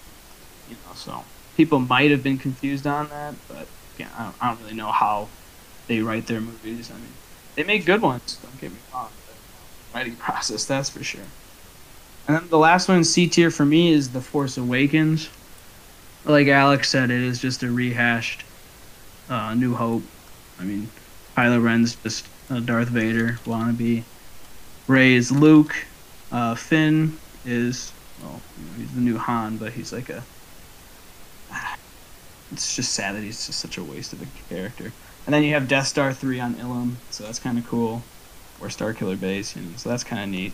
[0.69, 1.25] You know, so
[1.57, 4.93] people might have been confused on that, but yeah, I don't, I don't really know
[4.93, 5.29] how
[5.87, 6.91] they write their movies.
[6.91, 7.15] I mean,
[7.55, 8.39] they make good ones.
[8.43, 9.09] Don't get me wrong.
[9.95, 11.23] Writing process, that's for sure.
[12.29, 15.31] And then the last one, C tier for me, is The Force Awakens.
[16.27, 18.45] Like Alex said, it is just a rehashed
[19.31, 20.03] uh, New Hope
[20.59, 20.89] I mean,
[21.37, 24.03] Kylo Ren's just a Darth Vader wannabe.
[24.87, 25.75] Rey is Luke.
[26.31, 27.93] Uh, Finn is
[28.23, 28.41] well,
[28.77, 30.23] he's the new Han, but he's like a.
[32.53, 34.93] It's just sad that he's just such a waste of a character.
[35.27, 38.05] And then you have Death Star three on Ilum, so that's kind of cool.
[38.61, 40.53] Or Starkiller Base, you know, so that's kind of neat.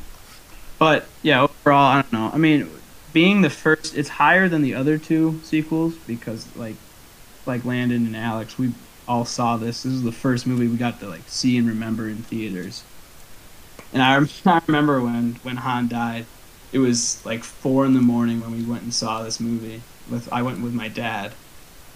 [0.79, 2.31] But yeah, overall, I don't know.
[2.33, 2.71] I mean,
[3.13, 6.77] being the first, it's higher than the other two sequels because like,
[7.45, 8.73] like Landon and Alex, we
[9.09, 9.83] all saw this.
[9.83, 12.83] This is the first movie we got to like see and remember in theaters.
[13.93, 14.17] And I,
[14.51, 16.27] I remember when when Han died,
[16.73, 19.83] it was like four in the morning when we went and saw this movie.
[20.11, 21.33] With I went with my dad,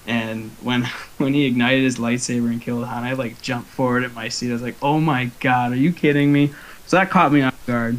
[0.07, 0.83] and when
[1.19, 4.51] when he ignited his lightsaber and killed Han, I like jumped forward in my seat.
[4.51, 6.53] I was like, "Oh my god, are you kidding me?"
[6.87, 7.99] So that caught me off guard.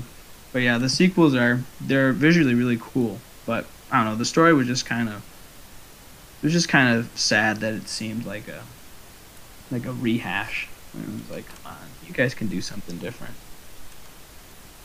[0.53, 3.19] But yeah, the sequels are they're visually really cool.
[3.45, 5.15] But I don't know, the story was just kind of
[6.41, 8.63] it was just kind of sad that it seemed like a
[9.71, 10.67] like a rehash.
[10.93, 13.33] And it was like, come on, you guys can do something different.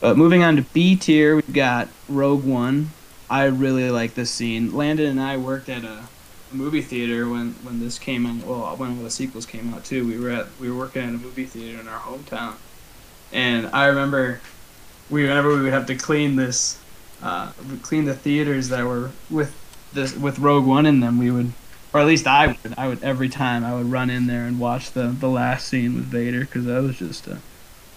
[0.01, 2.91] But moving on to B tier, we've got Rogue One.
[3.31, 4.75] I really like this scene.
[4.75, 6.03] Landon and I worked at a,
[6.51, 8.45] a movie theater when, when this came out.
[8.45, 10.07] Well, when all the sequels came out too.
[10.07, 12.55] We were at we were working at a movie theater in our hometown,
[13.33, 14.41] and I remember
[15.09, 16.79] we whenever we would have to clean this,
[17.23, 19.55] uh, clean the theaters that were with
[19.93, 21.17] this with Rogue One in them.
[21.17, 21.53] We would
[21.93, 22.75] or at least I would.
[22.77, 25.95] I would every time I would run in there and watch the the last scene
[25.95, 27.39] with Vader because that was just a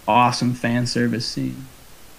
[0.08, 1.68] awesome fan service scene.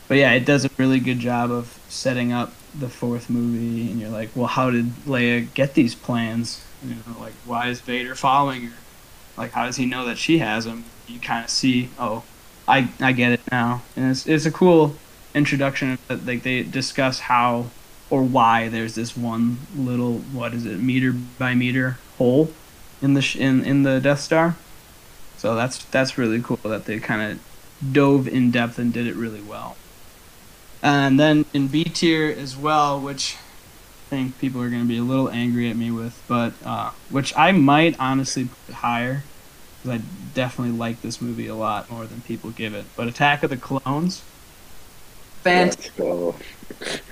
[0.08, 4.00] But yeah, it does a really good job of setting up the fourth movie, and
[4.00, 6.64] you're like, well, how did Leia get these plans?
[6.84, 8.76] You know, like why is Vader following her?
[9.36, 10.84] Like how does he know that she has them?
[11.06, 12.24] You kind of see, oh,
[12.66, 14.96] I I get it now, and it's it's a cool
[15.34, 15.98] introduction.
[16.08, 17.66] Like they discuss how
[18.10, 22.50] or why there's this one little what is it meter by meter hole
[23.02, 24.56] in the sh- in in the Death Star.
[25.36, 29.14] So that's that's really cool that they kind of dove in depth and did it
[29.14, 29.76] really well.
[30.82, 33.36] And then in B tier as well, which
[34.06, 36.90] I think people are going to be a little angry at me with, but uh,
[37.10, 39.24] which I might honestly put higher
[39.82, 42.84] because I definitely like this movie a lot more than people give it.
[42.96, 44.22] But Attack of the Clones,
[45.46, 45.92] fantastic.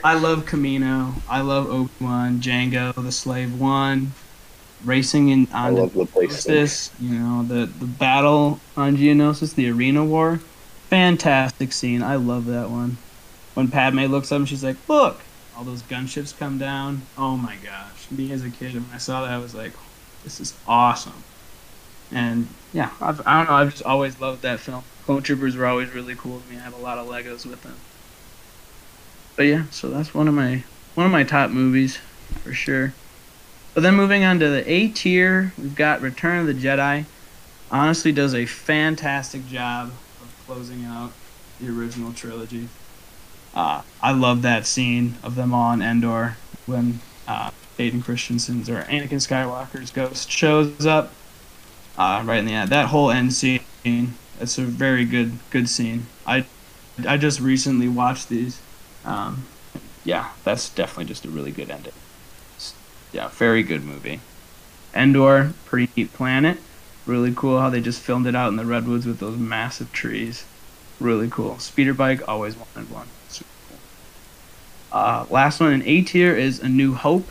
[0.02, 1.14] I love Kamino.
[1.28, 4.12] I love Obi Wan, Jango, the Slave One,
[4.84, 6.44] racing in I on love the place.
[6.44, 10.40] Geonosis, you know, the the battle on Geonosis, the arena war.
[10.90, 12.02] Fantastic scene.
[12.02, 12.98] I love that one.
[13.54, 15.20] When Padme looks up and she's like, Look!
[15.56, 17.02] All those gunships come down.
[17.16, 18.10] Oh my gosh.
[18.10, 19.72] Me as a kid, when I saw that, I was like,
[20.24, 21.24] This is awesome.
[22.10, 23.56] And yeah, I've, I don't know.
[23.56, 24.84] I've just always loved that film.
[25.04, 26.56] Clone Troopers were always really cool to me.
[26.56, 27.76] I have a lot of Legos with them.
[29.36, 30.62] But yeah, so that's one of my
[30.94, 31.98] one of my top movies
[32.42, 32.94] for sure.
[33.74, 37.06] But then moving on to the A tier, we've got Return of the Jedi.
[37.70, 39.88] Honestly, does a fantastic job
[40.20, 41.12] of closing out
[41.60, 42.68] the original trilogy.
[43.54, 48.82] Uh, I love that scene of them all on Endor when uh, Hayden Christensen's or
[48.82, 51.12] Anakin Skywalker's ghost shows up.
[51.96, 53.60] Uh, right in the end, that whole end scene.
[53.84, 56.06] It's a very good good scene.
[56.26, 56.44] I
[57.06, 58.60] I just recently watched these.
[59.04, 59.46] Um,
[60.04, 61.92] yeah, that's definitely just a really good ending
[63.14, 64.20] yeah, very good movie.
[64.92, 66.58] Endor, pretty neat planet.
[67.06, 70.44] Really cool how they just filmed it out in the redwoods with those massive trees.
[70.98, 71.58] Really cool.
[71.58, 73.06] Speeder bike, always wanted one.
[73.28, 73.78] Super cool.
[74.98, 77.28] Uh, last one in A tier is A New Hope.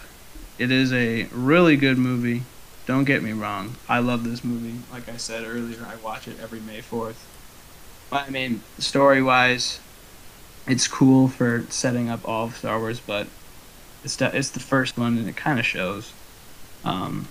[0.58, 2.44] It is a really good movie.
[2.86, 3.76] Don't get me wrong.
[3.90, 4.80] I love this movie.
[4.92, 7.16] Like I said earlier, I watch it every May 4th.
[8.12, 9.80] I mean, story wise,
[10.68, 13.28] it's cool for setting up all of Star Wars, but
[14.04, 16.14] it's de- it's the first one, and it kind of shows.
[16.84, 17.28] Um,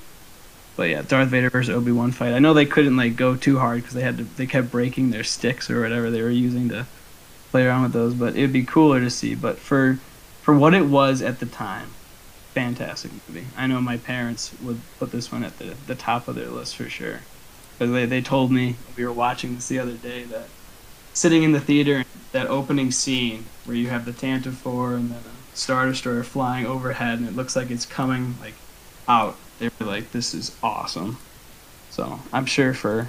[0.76, 2.32] but yeah, Darth Vader versus Obi Wan fight.
[2.32, 4.24] I know they couldn't like go too hard because they had to.
[4.24, 6.86] They kept breaking their sticks or whatever they were using to
[7.50, 8.14] play around with those.
[8.14, 9.34] But it'd be cooler to see.
[9.34, 9.98] But for
[10.40, 11.90] for what it was at the time,
[12.54, 13.46] fantastic movie.
[13.56, 16.76] I know my parents would put this one at the the top of their list
[16.76, 17.20] for sure.
[17.78, 20.48] But they they told me we were watching this the other day that
[21.14, 25.18] sitting in the theater, that opening scene where you have the Tantive Four and then
[25.18, 28.54] a Star Destroyer flying overhead, and it looks like it's coming like
[29.06, 29.36] out.
[29.58, 31.18] They were like, "This is awesome."
[31.90, 33.08] So I'm sure for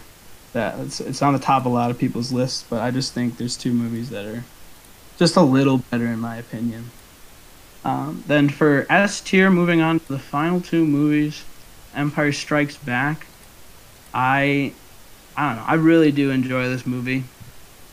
[0.52, 2.66] that, it's it's on the top of a lot of people's lists.
[2.70, 4.44] But I just think there's two movies that are
[5.18, 6.92] just a little better in my opinion.
[7.86, 11.44] Um, then for S tier, moving on to the final two movies,
[11.96, 13.26] Empire Strikes Back.
[14.14, 14.74] I
[15.36, 15.66] I don't know.
[15.68, 17.24] I really do enjoy this movie.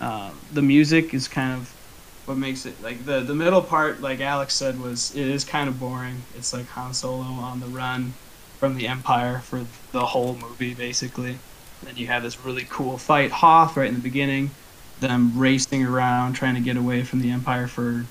[0.00, 1.74] Uh, the music is kind of
[2.24, 5.68] what makes it like the the middle part, like Alex said, was it is kind
[5.68, 6.22] of boring.
[6.36, 8.14] It's like Han Solo on the run
[8.58, 11.38] from the Empire for the whole movie, basically.
[11.82, 14.50] Then you have this really cool fight, Hoth, right in the beginning.
[15.00, 18.04] Them racing around trying to get away from the Empire for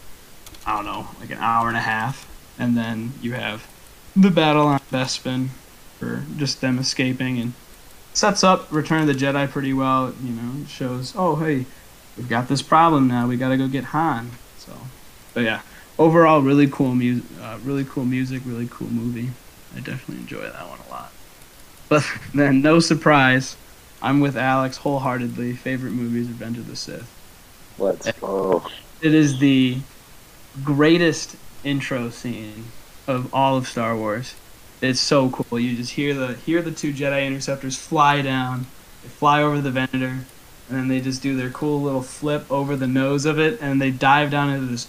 [0.65, 2.27] I don't know, like an hour and a half,
[2.59, 3.67] and then you have
[4.15, 5.49] the battle on Bespin
[5.97, 7.53] for just them escaping and
[8.13, 10.13] sets up Return of the Jedi pretty well.
[10.23, 11.65] You know, shows oh hey,
[12.19, 13.27] we've got this problem now.
[13.27, 14.31] We got to go get Han.
[14.57, 14.73] So,
[15.33, 15.61] but yeah,
[15.97, 19.31] overall really cool music, uh, really cool music, really cool movie.
[19.75, 21.11] I definitely enjoy that one a lot.
[21.87, 23.55] But then, no surprise,
[24.01, 25.53] I'm with Alex wholeheartedly.
[25.53, 27.09] Favorite movie is Revenge of the Sith.
[27.77, 28.67] Let's go.
[29.01, 29.77] It is the
[30.63, 32.65] greatest intro scene
[33.07, 34.35] of all of Star Wars.
[34.81, 35.59] It's so cool.
[35.59, 38.67] You just hear the hear the two Jedi interceptors fly down.
[39.03, 40.25] They fly over the Venator,
[40.69, 43.81] and then they just do their cool little flip over the nose of it, and
[43.81, 44.87] they dive down into this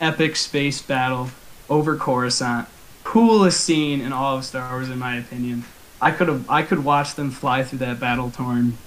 [0.00, 1.30] epic space battle
[1.68, 2.68] over Coruscant.
[3.04, 5.64] Coolest scene in all of Star Wars, in my opinion.
[6.00, 8.78] I could have I could watch them fly through that battle torn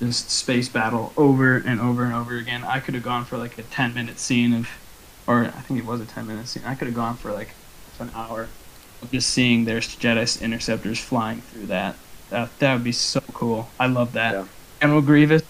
[0.00, 2.64] just space battle over and over and over again.
[2.64, 4.68] I could have gone for like a 10 minute scene of,
[5.26, 6.62] or I think it was a 10 minute scene.
[6.66, 7.50] I could have gone for like
[7.98, 8.48] an hour
[9.02, 11.96] of just seeing their Jedi interceptors flying through that.
[12.30, 13.68] That that would be so cool.
[13.78, 14.32] I love that.
[14.34, 14.46] Yeah.
[14.80, 15.42] General Grievous,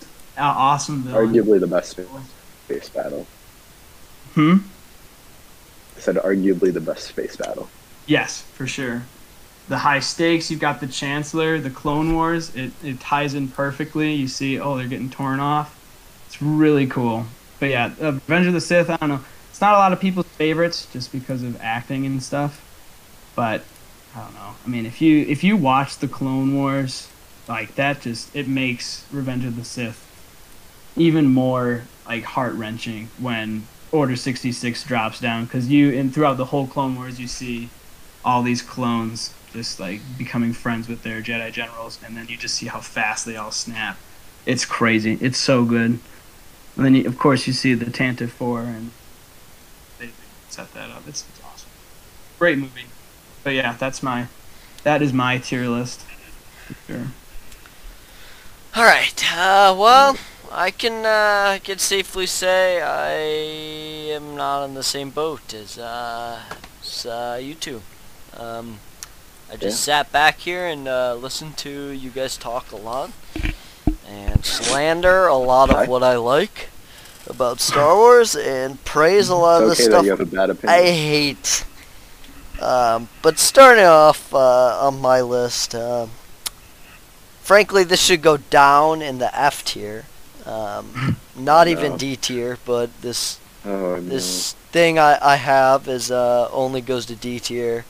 [0.45, 1.33] awesome villain.
[1.33, 3.27] Arguably the best space, battle.
[4.35, 4.59] Hmm.
[5.97, 7.69] I said arguably the best space battle.
[8.07, 9.03] Yes, for sure.
[9.69, 10.51] The high stakes.
[10.51, 12.55] You've got the Chancellor, the Clone Wars.
[12.57, 14.13] It it ties in perfectly.
[14.15, 15.77] You see, oh, they're getting torn off.
[16.27, 17.27] It's really cool.
[17.59, 18.91] But yeah, uh, Revenge of the Sith.
[18.91, 19.21] I don't know.
[19.51, 22.65] It's not a lot of people's favorites just because of acting and stuff.
[23.37, 23.63] But
[24.17, 24.55] I don't know.
[24.65, 27.09] I mean, if you if you watch the Clone Wars,
[27.47, 30.10] like that, just it makes Revenge of the Sith
[31.01, 36.37] even more like heart wrenching when Order sixty six drops down because you and throughout
[36.37, 37.69] the whole Clone Wars you see
[38.25, 42.55] all these clones just like becoming friends with their Jedi generals, and then you just
[42.55, 43.99] see how fast they all snap.
[44.47, 45.19] It's crazy.
[45.21, 45.99] It's so good.
[46.77, 48.93] And then you, of course you see the Tantive Four, and
[49.99, 50.11] they
[50.51, 51.03] set that up.
[51.09, 51.71] It's, it's awesome.
[52.39, 52.85] great movie.
[53.43, 54.29] But yeah, that's my
[54.85, 56.05] that is my tier list.
[56.87, 57.09] Sure.
[58.77, 59.37] All right.
[59.37, 60.17] Uh, well,
[60.53, 66.41] I can uh, can safely say I am not on the same boat as uh,
[66.83, 67.83] as, uh you two.
[68.37, 68.81] Um,
[69.53, 73.11] I just sat back here and uh, listened to you guys talk a lot
[74.07, 76.69] and slander a lot of what I like
[77.27, 80.25] about Star Wars and praise a lot of the okay stuff that you have a
[80.27, 81.65] bad I hate.
[82.61, 86.11] Um, but starting off uh, on my list, um,
[87.41, 90.05] frankly, this should go down in the F tier.
[90.47, 94.01] Um, not even D tier, but this oh, no.
[94.01, 97.85] this thing I, I have is uh, only goes to D tier.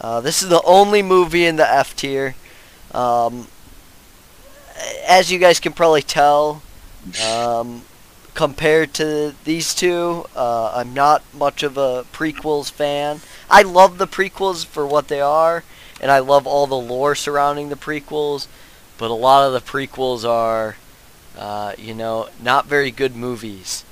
[0.00, 2.34] Uh, this is the only movie in the F tier.
[2.92, 3.48] Um,
[5.06, 6.62] as you guys can probably tell,
[7.26, 7.82] um,
[8.34, 13.20] compared to these two, uh, I'm not much of a prequels fan.
[13.50, 15.64] I love the prequels for what they are,
[16.00, 18.46] and I love all the lore surrounding the prequels.
[18.98, 20.76] But a lot of the prequels are,
[21.38, 23.84] uh, you know, not very good movies.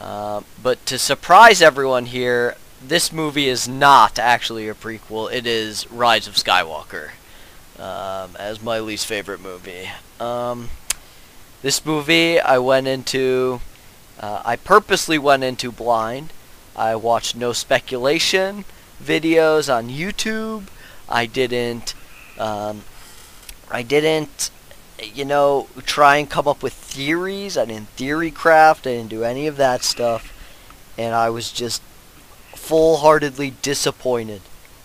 [0.00, 5.32] Uh, but to surprise everyone here, this movie is not actually a prequel.
[5.32, 7.10] It is Rise of Skywalker,
[7.78, 9.88] um, as my least favorite movie.
[10.20, 10.68] Um,
[11.62, 13.60] this movie I went into,
[14.20, 16.32] uh, I purposely went into blind.
[16.74, 18.64] I watched no speculation
[19.02, 20.66] videos on YouTube.
[21.08, 21.94] I didn't,
[22.38, 22.82] um,
[23.70, 24.50] I didn't,
[25.02, 27.56] you know, try and come up with theories.
[27.56, 28.86] I didn't theory craft.
[28.86, 30.32] I didn't do any of that stuff.
[30.98, 31.82] And I was just
[32.54, 34.42] full-heartedly disappointed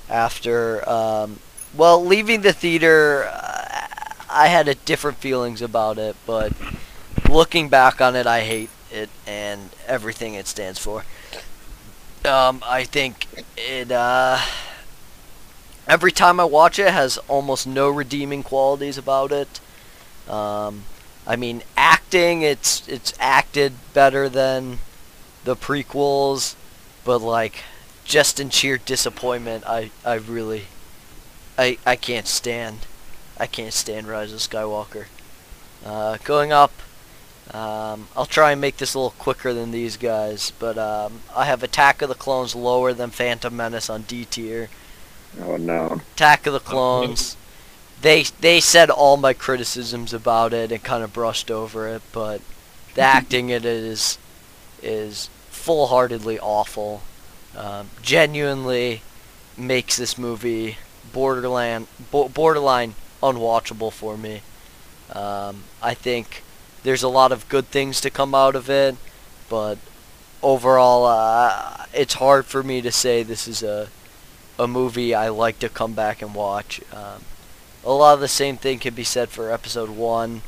[0.10, 1.40] after, um,
[1.76, 3.30] well, leaving the theater.
[3.32, 3.78] Uh,
[4.30, 6.54] I had a different feelings about it, but
[7.30, 11.06] looking back on it, I hate it and everything it stands for.
[12.26, 13.92] Um, I think it.
[13.92, 14.40] Uh,
[15.88, 19.60] every time I watch it, has almost no redeeming qualities about it.
[20.30, 20.84] Um,
[21.26, 24.80] I mean, acting, it's it's acted better than
[25.44, 26.56] the prequels,
[27.04, 27.64] but like,
[28.06, 30.66] just in sheer disappointment, I I really,
[31.58, 32.86] I I can't stand,
[33.38, 35.06] I can't stand Rise of Skywalker.
[35.86, 36.72] Uh, going up,
[37.54, 41.46] um, I'll try and make this a little quicker than these guys, but um, I
[41.46, 44.70] have Attack of the Clones lower than Phantom Menace on D tier.
[45.42, 46.02] oh no.
[46.16, 47.36] Attack of the Clones.
[48.02, 52.42] They they said all my criticisms about it and kind of brushed over it, but
[52.94, 54.18] the acting in it is
[54.82, 57.02] is full-heartedly awful.
[57.56, 59.02] Um, genuinely
[59.58, 60.78] makes this movie
[61.12, 64.42] borderline bo- borderline unwatchable for me.
[65.12, 66.44] Um, I think
[66.84, 68.96] there's a lot of good things to come out of it,
[69.50, 69.80] but
[70.44, 73.90] overall, uh, it's hard for me to say this is a
[74.60, 76.82] a movie I like to come back and watch.
[76.92, 77.24] Um,
[77.88, 80.42] a lot of the same thing can be said for episode one.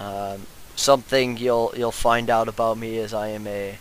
[0.00, 0.42] Um,
[0.74, 3.78] something you'll you'll find out about me is I am a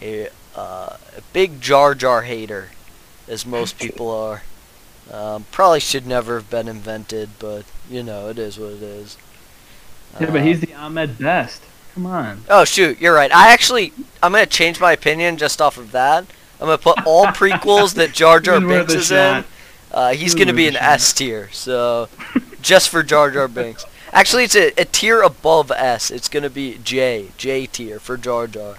[0.00, 2.70] a, uh, a big Jar Jar hater,
[3.28, 4.42] as most people are.
[5.12, 9.18] Um, probably should never have been invented, but you know it is what it is.
[10.18, 11.62] Yeah, but he's the Ahmed Best.
[11.94, 12.44] Come on.
[12.48, 13.32] Oh shoot, you're right.
[13.34, 16.24] I actually I'm gonna change my opinion just off of that.
[16.58, 19.38] I'm gonna put all prequels that Jar Jar He's Binks is shot.
[19.38, 19.44] in.
[19.92, 20.76] Uh, he's He's gonna be an.
[20.76, 22.08] S tier, so
[22.62, 23.84] just for Jar Jar Binks.
[24.12, 26.10] Actually, it's a, a tier above S.
[26.10, 28.76] It's gonna be J, J tier for Jar Jar.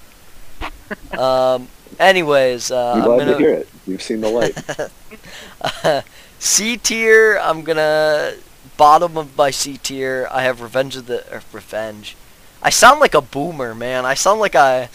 [1.17, 1.67] Um.
[2.00, 3.69] Anyways, uh, I'm I'm glad gonna to hear it.
[3.86, 4.30] You've seen the
[5.93, 6.12] light.
[6.39, 7.38] C tier.
[7.38, 8.34] I'm gonna
[8.78, 10.28] bottom of my C tier.
[10.32, 12.15] I have Revenge of the er, Revenge.
[12.63, 14.06] I sound like a boomer, man.
[14.06, 14.89] I sound like I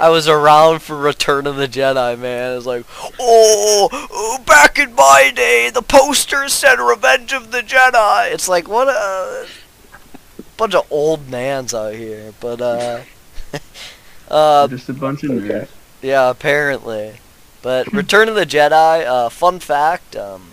[0.00, 2.56] I was around for Return of the Jedi, man.
[2.56, 2.84] It's like,
[3.18, 8.32] oh, oh, back in my day, the poster said Revenge of the Jedi.
[8.32, 9.46] It's like what a
[10.58, 12.34] bunch of old mans out here.
[12.40, 13.00] But uh,
[14.30, 15.48] uh, Just a bunch of Okay.
[15.48, 15.68] nerds.
[16.02, 17.14] yeah, apparently.
[17.62, 20.50] But Return of the Jedi, uh, fun fact, um,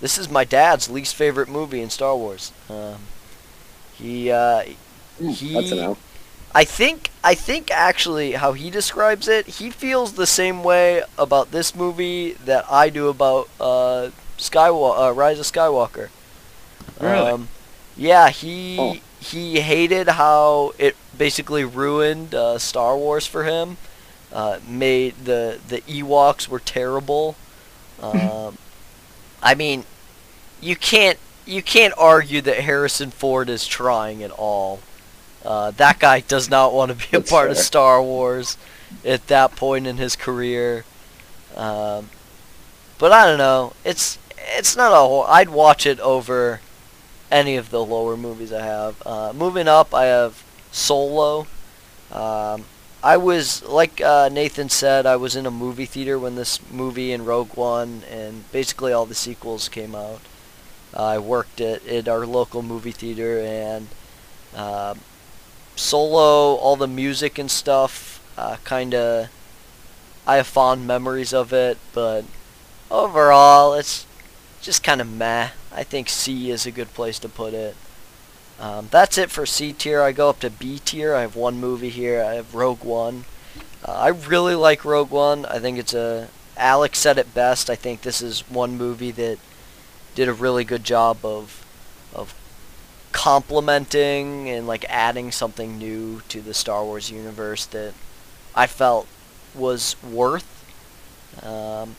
[0.00, 2.52] this is my dad's least favorite movie in Star Wars.
[2.70, 2.98] Um,
[3.94, 4.62] he, uh,
[5.18, 5.96] he, That's an.
[6.54, 11.50] I think, I think actually how he describes it, he feels the same way about
[11.50, 16.08] this movie that I do about uh, Skywalker, uh, Rise of Skywalker.
[17.00, 17.30] Really?
[17.30, 17.48] Um,
[17.96, 18.96] yeah, he Oh.
[19.20, 23.76] he hated how it basically ruined uh, Star Wars for him.
[24.32, 27.36] Uh, made the the Ewoks were terrible.
[28.02, 28.58] Um,
[29.42, 29.84] I mean,
[30.60, 34.80] you can't you can't argue that Harrison Ford is trying at all.
[35.48, 37.56] Uh, that guy does not want to be a That's part of.
[37.56, 38.58] Star Wars
[39.02, 40.84] at that point in his career.
[41.56, 42.10] Um,
[42.98, 43.72] but I don't know.
[43.82, 44.18] It's
[44.58, 44.96] it's not a.
[44.96, 46.60] Whole, I'd watch it over
[47.30, 49.06] any of the lower movies I have.
[49.06, 51.46] Uh, moving up, I have Solo.
[52.12, 52.66] Um,
[53.02, 57.12] I was like uh, Nathan said, I was in a movie theater when this movie
[57.12, 60.20] and Rogue One and basically all the sequels came out.
[60.92, 63.88] I worked at, at our local movie theater and
[64.54, 64.94] uh,
[65.78, 69.28] Solo, all the music and stuff, uh, kind of.
[70.26, 72.24] I have fond memories of it, but
[72.90, 74.04] overall, it's
[74.60, 75.50] just kind of meh.
[75.72, 77.76] I think C is a good place to put it.
[78.58, 80.02] Um, that's it for C tier.
[80.02, 81.14] I go up to B tier.
[81.14, 82.24] I have one movie here.
[82.24, 83.24] I have Rogue One.
[83.86, 85.46] Uh, I really like Rogue One.
[85.46, 86.28] I think it's a.
[86.56, 87.70] Alex said it best.
[87.70, 89.38] I think this is one movie that
[90.16, 91.67] did a really good job of of
[93.12, 97.94] complementing and like adding something new to the Star Wars universe that
[98.54, 99.06] I felt
[99.54, 100.46] was worth.
[101.42, 101.96] Um,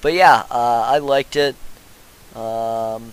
[0.00, 1.56] but yeah, uh, I liked it.
[2.34, 3.12] Um,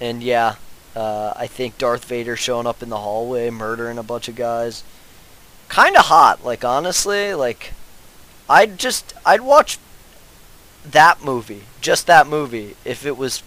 [0.00, 0.56] and yeah,
[0.94, 4.82] uh, I think Darth Vader showing up in the hallway, murdering a bunch of guys,
[5.68, 6.44] kind of hot.
[6.44, 7.72] Like honestly, like
[8.48, 9.78] I'd just I'd watch
[10.84, 13.42] that movie, just that movie, if it was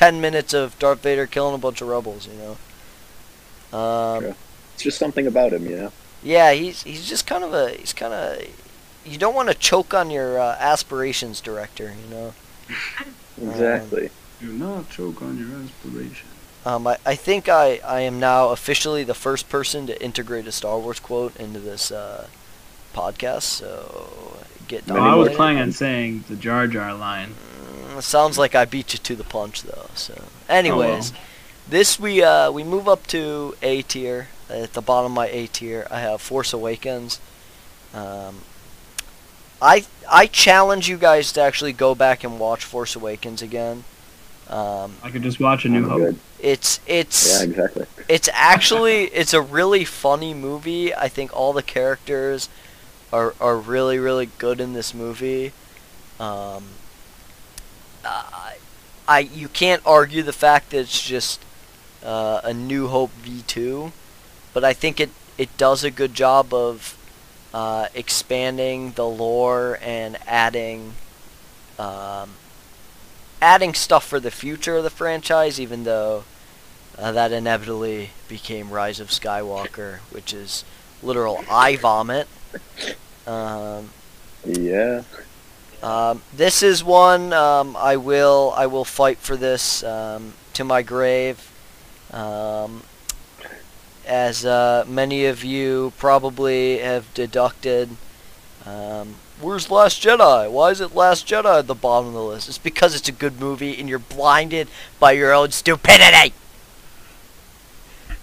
[0.00, 2.26] ten minutes of Darth Vader killing a bunch of rebels.
[2.26, 2.56] You
[3.72, 3.78] know.
[3.78, 4.36] Um, Sure.
[4.74, 5.92] It's just something about him, you know.
[6.22, 8.42] yeah, he's he's just kind of a he's kind of
[9.04, 11.94] you don't want to choke on your uh, aspirations, director.
[12.02, 12.34] You know.
[13.42, 14.10] Exactly.
[14.40, 16.28] Do not choke on your aspirations.
[16.66, 20.52] Um, I, I think I, I am now officially the first person to integrate a
[20.52, 22.26] Star Wars quote into this uh,
[22.92, 23.42] podcast.
[23.42, 24.10] So
[24.68, 27.34] get No, I was planning on saying the Jar Jar line.
[27.98, 29.86] It sounds like I beat you to the punch though.
[29.94, 31.12] So, anyways,
[31.68, 34.28] this we uh, we move up to A tier.
[34.48, 37.20] At the bottom of my A tier, I have Force Awakens.
[37.94, 38.40] Um,
[39.62, 43.84] I I challenge you guys to actually go back and watch Force Awakens again.
[44.48, 45.98] Um, I could just watch A New Hope.
[45.98, 46.18] good.
[46.40, 47.86] it's it's Yeah, exactly.
[48.08, 50.92] it's actually it's a really funny movie.
[50.94, 52.48] I think all the characters
[53.12, 55.52] are are really really good in this movie.
[56.18, 56.64] Um,
[58.04, 58.56] I,
[59.08, 61.42] I you can't argue the fact that it's just
[62.04, 63.92] uh, a New Hope V2,
[64.52, 66.96] but I think it it does a good job of
[67.52, 70.94] uh, expanding the lore and adding
[71.78, 72.30] um,
[73.40, 76.24] adding stuff for the future of the franchise, even though
[76.98, 80.64] uh, that inevitably became Rise of Skywalker, which is
[81.02, 82.28] literal eye vomit.
[83.26, 83.90] Um,
[84.44, 85.02] Yeah.
[85.82, 90.82] Um, this is one um, I will I will fight for this um, to my
[90.82, 91.46] grave.
[92.12, 92.82] Um,
[94.06, 97.90] as uh, many of you probably have deducted,
[98.66, 100.50] um, where's Last Jedi?
[100.50, 102.48] Why is it Last Jedi at the bottom of the list?
[102.48, 104.68] It's because it's a good movie and you're blinded
[104.98, 106.34] by your own stupidity.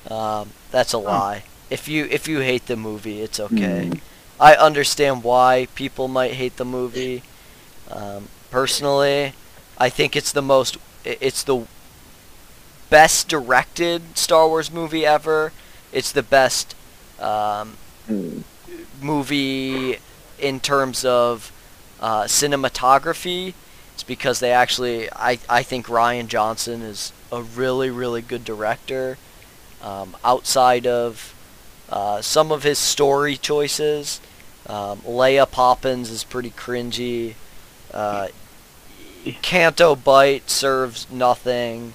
[0.10, 1.44] Um, that's a lie.
[1.70, 3.88] If you if you hate the movie, it's okay.
[3.88, 3.94] Hmm.
[4.40, 7.24] I understand why people might hate the movie.
[7.92, 9.34] Um, personally,
[9.78, 11.66] I think it's the most, it's the
[12.90, 15.52] best directed Star Wars movie ever.
[15.92, 16.76] It's the best
[17.20, 17.78] um,
[18.08, 18.40] Hmm.
[19.02, 19.98] movie
[20.40, 21.52] in terms of
[22.00, 23.54] uh, cinematography.
[23.94, 29.18] It's because they actually, I, I think Rian Johnson is a really, really good director.
[29.82, 31.34] Um, outside of
[31.90, 34.22] uh, some of his story choices,
[34.68, 37.34] um, Leia Poppins is pretty cringy.
[37.94, 38.28] Uh,
[39.42, 41.94] Canto Bight serves nothing.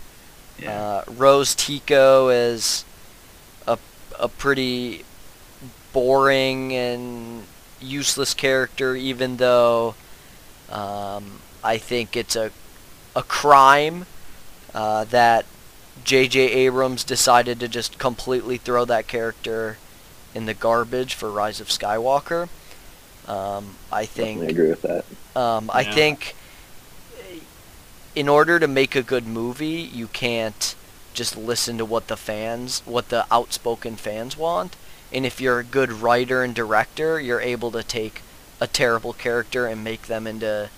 [0.58, 0.80] Yeah.
[0.80, 2.84] Uh, Rose Tico is
[3.66, 3.78] a
[4.18, 5.04] a pretty
[5.92, 7.44] boring and
[7.80, 9.94] useless character, even though
[10.70, 12.50] um, I think it's a
[13.14, 14.06] a crime
[14.74, 15.44] uh, that
[16.04, 16.40] J.J.
[16.40, 19.78] Abrams decided to just completely throw that character
[20.34, 22.48] in the garbage for Rise of Skywalker.
[23.28, 25.04] Um, I think Definitely agree with that.
[25.40, 26.34] um, I think
[28.14, 30.74] in order to make a good movie, you can't
[31.14, 34.76] just listen to what the fans, what the outspoken fans want.
[35.12, 38.22] And if you're a good writer and director, you're able to take
[38.60, 40.70] a terrible character and make them into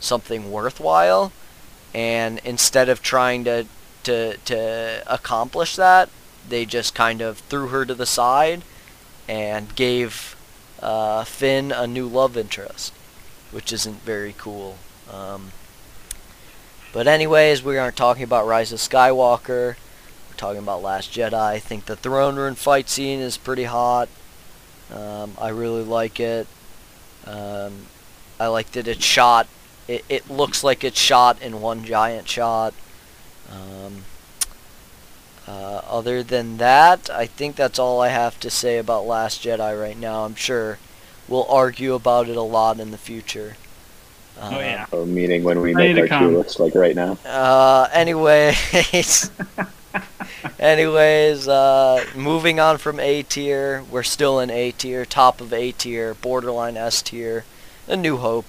[0.00, 1.32] something worthwhile.
[1.94, 3.66] And instead of trying to
[4.04, 6.10] to to accomplish that,
[6.48, 8.62] they just kind of threw her to the side
[9.28, 10.36] and gave
[10.80, 12.92] uh, Finn a new love interest,
[13.50, 14.78] which isn't very cool.
[15.12, 15.52] Um,
[16.92, 19.76] but anyways, we aren't talking about Rise of Skywalker.
[19.76, 21.34] We're talking about Last Jedi.
[21.34, 24.08] I think the throne room fight scene is pretty hot.
[24.92, 26.46] Um, I really like it.
[27.26, 27.86] Um,
[28.40, 29.48] I like that it's shot
[29.88, 32.74] it, it looks like it's shot in one giant shot.
[33.50, 34.04] Um,
[35.48, 39.80] uh, other than that, I think that's all I have to say about Last Jedi
[39.80, 40.24] right now.
[40.24, 40.78] I'm sure
[41.28, 43.56] we'll argue about it a lot in the future.
[44.40, 44.86] Oh yeah.
[44.92, 46.28] Or meaning when we Ready make our come.
[46.30, 47.18] tier list, like right now.
[47.26, 49.30] Uh, anyways,
[50.60, 55.72] anyways, uh, moving on from A tier, we're still in A tier, top of A
[55.72, 57.44] tier, borderline S tier,
[57.88, 58.46] A New Hope.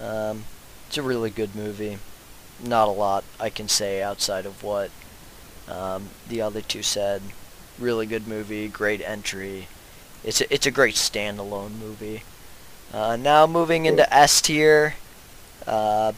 [0.00, 0.44] Um,
[0.86, 1.98] it's a really good movie.
[2.62, 4.90] Not a lot I can say outside of what
[5.72, 7.22] um, the other two said.
[7.78, 9.68] Really good movie, great entry.
[10.22, 12.22] It's a, it's a great standalone movie.
[12.92, 14.94] Uh, now moving into S tier.
[15.66, 16.12] Uh,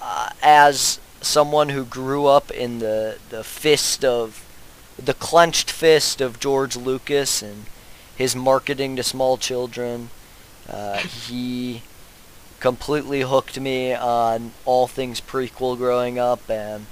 [0.00, 4.44] uh, as someone who grew up in the the fist of
[4.96, 7.66] the clenched fist of George Lucas and
[8.14, 10.10] his marketing to small children,
[10.68, 11.82] uh, he
[12.60, 16.86] completely hooked me on all things prequel growing up, and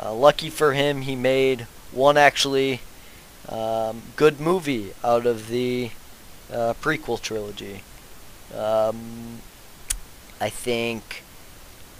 [0.00, 2.80] uh, lucky for him, he made one actually
[3.48, 5.90] um, good movie out of the
[6.52, 7.82] uh, prequel trilogy.
[8.56, 9.40] Um,
[10.40, 11.22] I think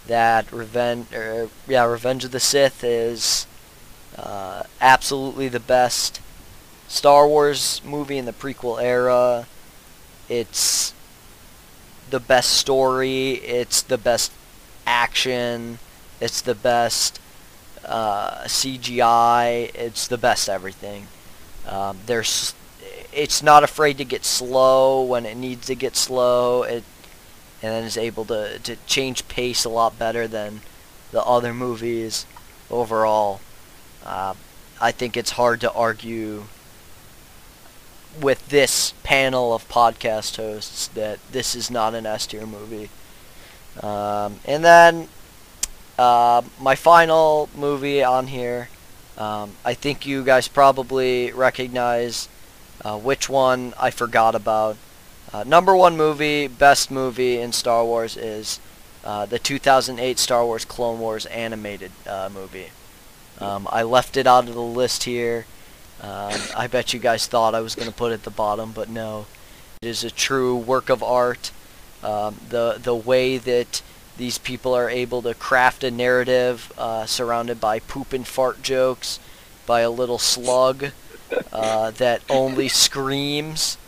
[0.07, 3.47] that Revenge, er, yeah, Revenge of the Sith is
[4.17, 6.21] uh, absolutely the best
[6.87, 9.47] Star Wars movie in the prequel era.
[10.29, 10.95] It's
[12.11, 13.33] the best story.
[13.33, 14.33] It's the best
[14.87, 15.79] action.
[16.21, 17.21] It's the best
[17.89, 19.74] uh, CGI.
[19.74, 21.09] It's the best everything.
[21.66, 22.55] Um, there's,
[23.12, 26.62] it's not afraid to get slow when it needs to get slow.
[26.62, 26.84] It
[27.62, 30.61] and then is able to, to change pace a lot better than
[31.11, 32.26] the other movies
[32.70, 33.41] overall.
[34.05, 34.34] Uh,
[34.80, 36.45] I think it's hard to argue
[38.20, 42.91] with this panel of podcast hosts that this is not an S tier movie.
[43.82, 45.09] Um, and then
[45.99, 48.69] uh, my final movie on here,
[49.17, 52.29] um, I think you guys probably recognize
[52.85, 54.77] uh, which one I forgot about.
[55.33, 58.61] Uh, number one movie, best movie in Star Wars is
[59.05, 62.69] uh, the 2008 Star Wars Clone Wars animated uh, movie.
[63.41, 65.47] Um, I left it out of the list here.
[66.01, 68.73] Um, I bet you guys thought I was going to put it at the bottom,
[68.73, 69.27] but no.
[69.83, 71.51] It is a true work of art.
[72.03, 73.83] Um, the the way that
[74.19, 79.19] these people are able to craft a narrative uh, surrounded by poop and fart jokes,
[79.64, 80.87] by a little slug
[81.53, 83.79] uh, that only screams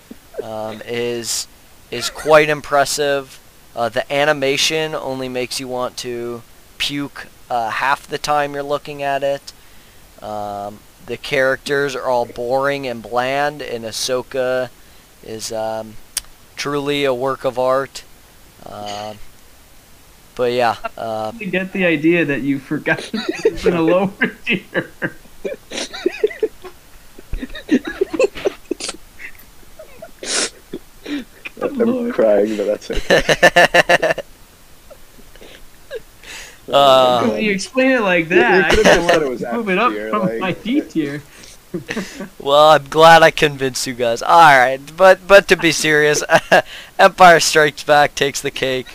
[0.43, 1.47] um, is
[1.91, 3.41] is quite impressive.
[3.75, 6.43] Uh, the animation only makes you want to
[6.79, 9.53] puke uh, half the time you're looking at it.
[10.23, 14.71] Um, the characters are all boring and bland, and Ahsoka
[15.25, 15.95] is um,
[16.57, 18.05] truly a work of art.
[18.65, 19.19] Um
[20.41, 23.11] but yeah, uh, I get the idea that you forgot
[23.45, 24.09] it's in a lower
[24.47, 24.91] tier.
[31.63, 32.15] I'm Lord.
[32.15, 34.13] crying, but that's okay.
[36.73, 39.55] Uh, when you explain it like that, you could've I just said it was can't
[39.57, 41.21] move it up tier, from like- my D tier.
[42.39, 44.23] well, I'm glad I convinced you guys.
[44.23, 46.23] All right, but but to be serious,
[46.97, 48.87] Empire Strikes Back takes the cake.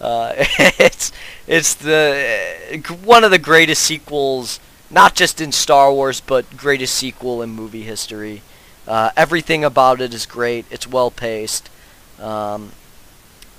[0.00, 0.32] Uh,
[0.78, 1.12] it's
[1.46, 7.42] it's the one of the greatest sequels, not just in Star Wars, but greatest sequel
[7.42, 8.42] in movie history.
[8.86, 10.64] Uh, everything about it is great.
[10.70, 11.68] It's well paced.
[12.18, 12.72] Um,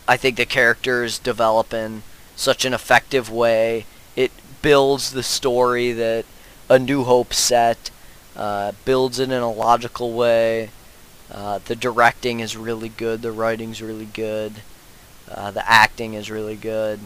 [0.07, 2.03] I think the characters develop in
[2.35, 3.85] such an effective way.
[4.15, 4.31] It
[4.61, 6.25] builds the story that
[6.69, 7.91] A New Hope set.
[8.35, 10.69] Uh, builds it in a logical way.
[11.29, 13.21] Uh, the directing is really good.
[13.21, 14.53] The writing's really good.
[15.35, 16.99] Uh, the acting is really good.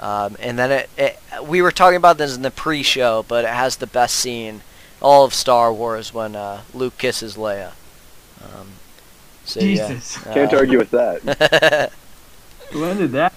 [0.00, 3.50] Um, and then it, it, we were talking about this in the pre-show, but it
[3.50, 4.62] has the best scene
[5.02, 7.72] all of Star Wars when uh, Luke kisses Leia.
[8.42, 8.68] Um,
[9.44, 10.18] so Jesus.
[10.24, 10.34] yeah.
[10.34, 11.92] Can't uh, argue with that.
[12.72, 13.32] When did that?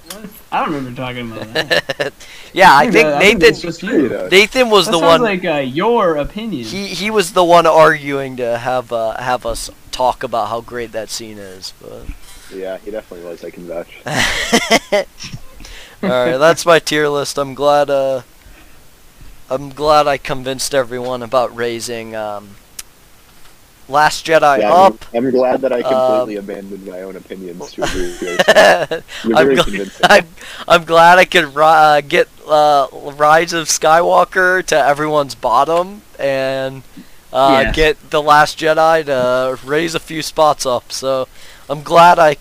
[0.51, 2.13] I don't remember talking about that.
[2.53, 4.09] yeah, I think Nathan just You you.
[4.09, 5.21] know, Nathan was That the one.
[5.23, 6.65] like uh, your opinion.
[6.65, 10.91] he he was the one arguing to have uh, have us talk about how great
[10.91, 11.73] that scene is.
[11.81, 12.05] But
[12.53, 13.43] yeah, he definitely was.
[13.43, 14.05] I can vouch.
[14.93, 15.05] all
[16.03, 17.37] right, that's my tier list.
[17.37, 17.89] I'm glad.
[17.89, 18.23] Uh,
[19.49, 22.57] I'm glad I convinced everyone about raising um,
[23.87, 24.95] Last Jedi Yeah, up.
[24.95, 28.45] I'm, I'm glad that I Um, completely abandoned my own opinions to agree with yours.
[29.33, 29.67] I'm, very gl-
[30.03, 30.35] I'm,
[30.67, 36.83] I'm glad I could ri- uh, get uh, Rise of Skywalker to everyone's bottom and
[37.31, 37.65] uh, Yes.
[37.65, 40.91] get The Last Jedi to raise a few spots up.
[40.91, 41.27] So
[41.69, 42.37] I'm glad I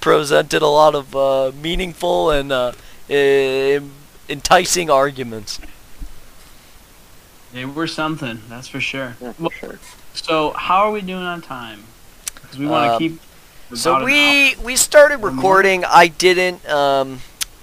[0.00, 2.72] presented a lot of uh, meaningful and uh,
[3.10, 3.80] uh,
[4.28, 5.60] enticing arguments.
[7.52, 9.16] They were something, that's for sure.
[9.20, 9.80] Yeah, for sure.
[10.12, 11.84] So how are we doing on time?
[12.42, 13.20] Because we want to Um, keep.
[13.72, 15.84] So about an we we started recording.
[15.84, 16.66] I didn't.
[16.68, 17.22] Um,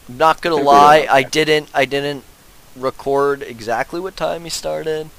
[0.10, 1.70] I'm not gonna Think we lie, I didn't.
[1.74, 2.24] I didn't
[2.76, 5.12] record exactly what time we started.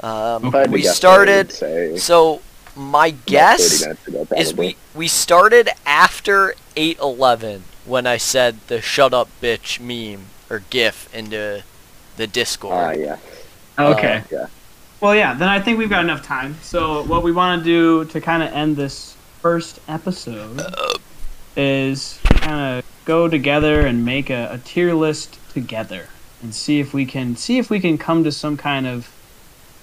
[0.00, 1.52] Um, If I had to we started.
[1.96, 2.42] So
[2.80, 4.76] my guess ago, is probably.
[4.94, 10.62] we we started after eight eleven when I said the "shut up, bitch" meme or
[10.70, 11.62] GIF into
[12.16, 12.74] the Discord.
[12.74, 13.18] Ah, Discord.
[13.78, 13.84] yeah.
[13.84, 13.94] hour.
[13.94, 14.24] Okay.
[14.30, 14.46] Yeah.
[15.00, 15.34] Well, yeah.
[15.34, 16.56] Then I think we've got enough time.
[16.62, 20.60] So what we want to do to kind of end this first episode
[21.56, 26.08] is kind of go together and make a, a tier list together
[26.42, 29.10] and see if we can see if we can come to some kind of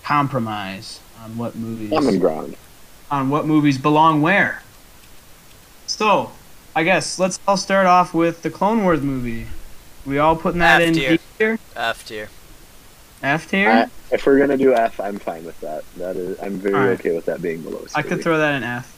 [0.03, 2.55] compromise on what movies Common ground.
[3.09, 4.61] On what movies belong where.
[5.85, 6.31] So,
[6.75, 9.47] I guess let's all start off with the Clone Wars movie.
[10.05, 11.17] We all putting that F in tier.
[11.17, 12.29] D tier, F tier.
[13.23, 13.69] F tier.
[13.69, 15.83] I, if we're gonna do F, I'm fine with that.
[15.95, 16.99] That is, I'm very Alright.
[16.99, 17.97] okay with that being the lowest.
[17.97, 18.93] I could throw that in F.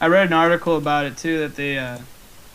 [0.00, 1.98] I read an article about it too that they uh,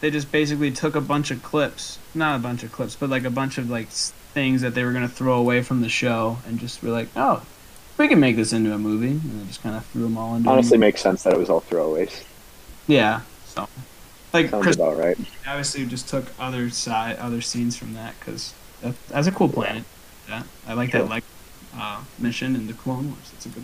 [0.02, 3.24] they just basically took a bunch of clips, not a bunch of clips, but like
[3.24, 6.60] a bunch of like things that they were gonna throw away from the show and
[6.60, 7.44] just were like, oh,
[7.98, 10.36] we can make this into a movie, and they just kind of threw them all
[10.36, 10.50] into.
[10.50, 12.24] Honestly, makes sense that it was all throwaways.
[12.88, 13.22] yeah.
[13.46, 13.68] So,
[14.34, 15.18] like Sounds Chris about right.
[15.48, 19.84] obviously just took other side other scenes from that because that, that's a cool planet.
[20.30, 21.02] Yeah, I like Sure.
[21.02, 21.24] that like
[21.76, 23.32] uh, mission in the Clone Wars.
[23.32, 23.64] That's a good.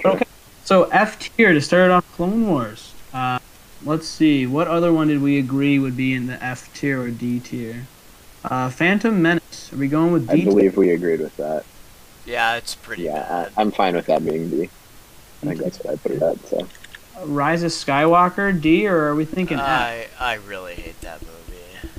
[0.00, 0.10] Sure.
[0.12, 0.26] Okay,
[0.64, 2.92] so F tier to start off Clone Wars.
[3.12, 3.38] Uh,
[3.84, 7.10] let's see, what other one did we agree would be in the F tier or
[7.10, 7.86] D tier?
[8.44, 9.72] Uh, Phantom Menace.
[9.72, 10.42] Are we going with I D?
[10.42, 10.50] tier?
[10.50, 11.64] I believe we agreed with that.
[12.26, 13.50] Yeah, it's pretty Yeah, bad.
[13.56, 14.70] I, I'm fine with that being D.
[15.42, 16.46] I think that's what I put it at.
[16.46, 16.70] So
[17.24, 19.66] Rise of Skywalker D, or are we thinking F?
[19.66, 21.90] I I really hate that movie.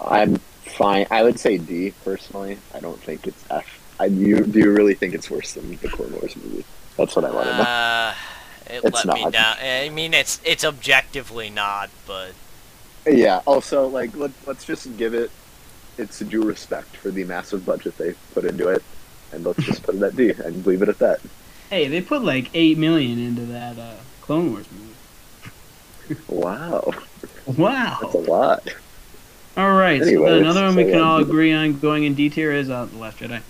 [0.00, 1.06] I'm fine.
[1.10, 2.62] I would say D personally.
[2.74, 3.80] I don't think it's F.
[3.98, 6.64] I you do you really think it's worse than the Clone Wars movie?
[6.96, 7.66] That's what I want to know.
[7.66, 8.14] Uh,
[8.66, 9.32] it It's let me not.
[9.32, 9.56] down.
[9.60, 12.36] I mean, it's it's objectively not, but
[13.06, 13.40] Yeah.
[13.46, 15.32] Also, like let, let's just give it
[15.98, 18.84] its due respect for the massive budget they put into it,
[19.32, 21.20] and let's just put it at D and leave it at that.
[21.70, 24.96] Hey, they put like eight million into that uh, Clone Wars movie.
[26.28, 26.90] Wow,
[27.46, 27.98] Wow.
[28.00, 28.66] that's a lot.
[29.56, 30.04] All right.
[30.04, 32.30] so Anyways, then another one we so, can all do agree on going in D
[32.30, 33.42] tier is uh, the Last Jedi.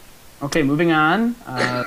[0.42, 1.36] Okay, moving on.
[1.46, 1.84] Uh,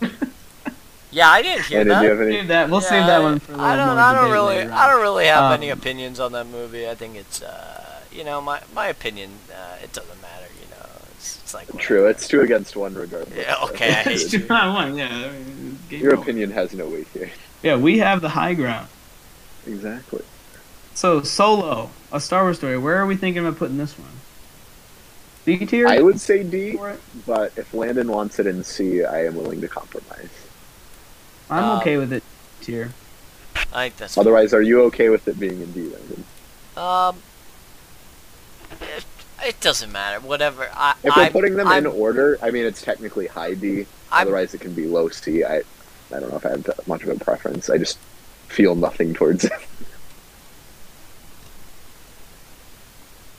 [1.10, 2.04] yeah, I didn't hear And did that.
[2.20, 2.38] any?
[2.38, 2.70] save that.
[2.70, 3.96] We'll Yeah, save that one for a little I don't.
[3.96, 4.56] more I don't really.
[4.56, 6.88] later I don't really have Um, any opinions on that movie.
[6.88, 7.42] I think it's.
[7.42, 9.30] Uh, you know, my my opinion.
[9.52, 10.39] Uh, it doesn't matter.
[11.52, 12.06] You know, it's, it's like True.
[12.06, 13.36] it's two against one regardless.
[13.36, 14.96] Yeah, okay, I It's two on one.
[14.96, 15.08] Yeah.
[15.08, 16.22] I mean, Your over.
[16.22, 17.30] opinion has no weight here.
[17.62, 18.88] Yeah, we have the high ground.
[19.66, 20.24] Exactly.
[20.94, 22.78] So Solo, a Star Wars story.
[22.78, 24.08] Where are we thinking about putting this one?
[25.44, 25.88] D tier.
[25.88, 26.96] I would say D, for
[27.26, 30.28] but if Landon wants it in C, I am willing to compromise.
[31.48, 32.22] I'm Um, okay with it.
[32.60, 32.92] Tier.
[33.72, 34.18] I think that's.
[34.18, 36.24] Otherwise, are you okay with it being in D, Landon?
[36.76, 37.16] Um.
[39.42, 40.20] It, it doesn't matter.
[40.20, 40.68] Whatever.
[40.72, 40.94] I.
[41.02, 43.86] If we're I'm- putting them I'm, in order, I mean, it's technically high D.
[44.12, 45.44] I'm, Otherwise, it can be low C.
[45.44, 45.62] I, I
[46.20, 47.70] don't know if I have that much of a preference.
[47.70, 47.98] I just
[48.48, 49.52] feel nothing towards it.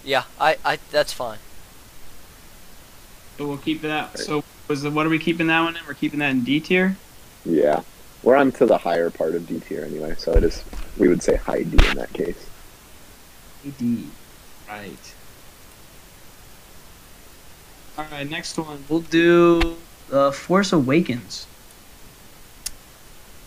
[0.04, 0.24] yeah.
[0.40, 0.58] I.
[0.64, 0.80] I.
[0.92, 1.40] That's fine.
[3.38, 4.18] So we'll keep that.
[4.20, 5.82] So was the what are we keeping that one in?
[5.88, 6.96] We're keeping that in D tier.
[7.46, 7.82] yeah,
[8.24, 10.64] we're on to the higher part of D tier anyway, so it is.
[10.98, 12.48] We would say high D in that case.
[13.80, 14.06] D.
[14.68, 15.14] Right.
[18.02, 18.28] All right.
[18.28, 18.84] Next one.
[18.90, 19.78] We'll do
[20.12, 21.46] uh, Force Awakens.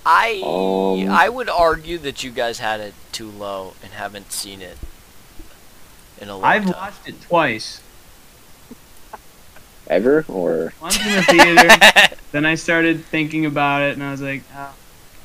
[0.06, 0.42] I.
[0.44, 4.78] Um, I would argue that you guys had it too low and haven't seen it
[6.20, 6.52] in a long time.
[6.52, 6.72] I've time.
[6.72, 7.82] watched it twice.
[9.88, 12.16] Ever or Once in the theater.
[12.32, 14.72] then I started thinking about it, and I was like, oh,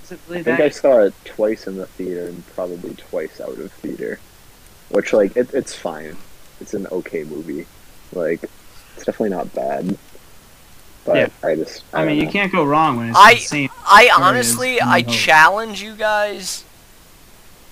[0.03, 0.59] is it really I think?
[0.59, 4.19] I saw it twice in the theater and probably twice out of theater,
[4.89, 6.17] which like it, it's fine.
[6.59, 7.67] It's an okay movie.
[8.11, 8.49] Like
[8.99, 9.97] it's definitely not bad.
[11.05, 11.27] But Yeah.
[11.43, 13.69] I just I, I mean, don't you can't go wrong when it's I- the same.
[13.85, 14.79] I honestly.
[14.81, 15.09] I hope.
[15.13, 16.63] challenge you guys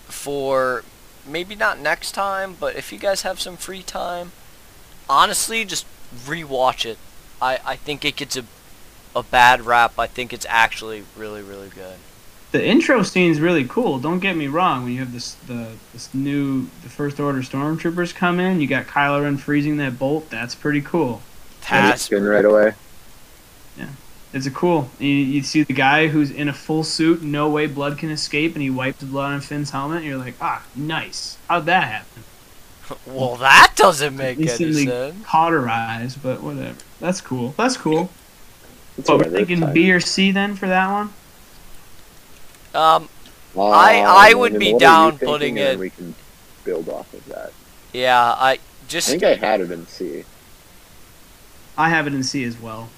[0.06, 0.84] for
[1.26, 4.32] maybe not next time, but if you guys have some free time,
[5.10, 5.86] honestly, just
[6.26, 6.98] rewatch it.
[7.42, 8.46] I, I think it gets a,
[9.16, 10.00] a bad rap.
[10.00, 11.96] I think it's actually really, really good.
[12.52, 14.00] The intro scene's really cool.
[14.00, 14.84] Don't get me wrong.
[14.84, 18.86] When you have this the this new the First Order stormtroopers come in, you got
[18.88, 20.30] Kylo Ren freezing that bolt.
[20.30, 21.22] That's pretty cool.
[21.70, 22.74] That's Skin right away.
[23.78, 23.90] Yeah,
[24.32, 24.90] it's a cool.
[24.98, 28.54] You, you see the guy who's in a full suit, no way blood can escape,
[28.54, 29.98] and he wipes the blood on Finn's helmet.
[29.98, 31.38] And you're like, ah, nice.
[31.50, 32.24] How'd that happen?
[33.06, 35.26] Well, that doesn't make any Recently sense.
[35.26, 36.78] cauterized, but whatever.
[37.02, 37.54] That's cool.
[37.58, 38.10] That's cool.
[38.98, 39.74] It's But we're thinking fine.
[39.74, 41.14] B or C then for that one.
[42.78, 43.10] Um,
[43.58, 46.14] I- I Um, would be what are you down putting it- We can
[46.64, 47.52] build off of that.
[47.92, 49.10] yeah, I just.
[49.10, 50.24] I think I had it in C.
[51.76, 52.90] I have it in C as well.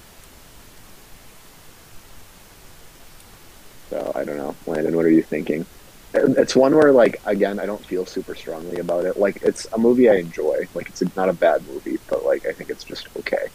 [3.88, 4.94] So I don't know, Landon.
[4.96, 5.64] What are you thinking?
[6.12, 9.16] It's one where, like, again, I don't feel super strongly about it.
[9.16, 10.66] Like, it's a movie I enjoy.
[10.74, 13.48] Like, it's not a bad movie, but like, I think it's just okay.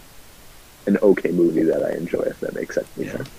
[0.88, 3.12] An okay movie that I enjoy, if that makes any Yeah.
[3.18, 3.30] sense.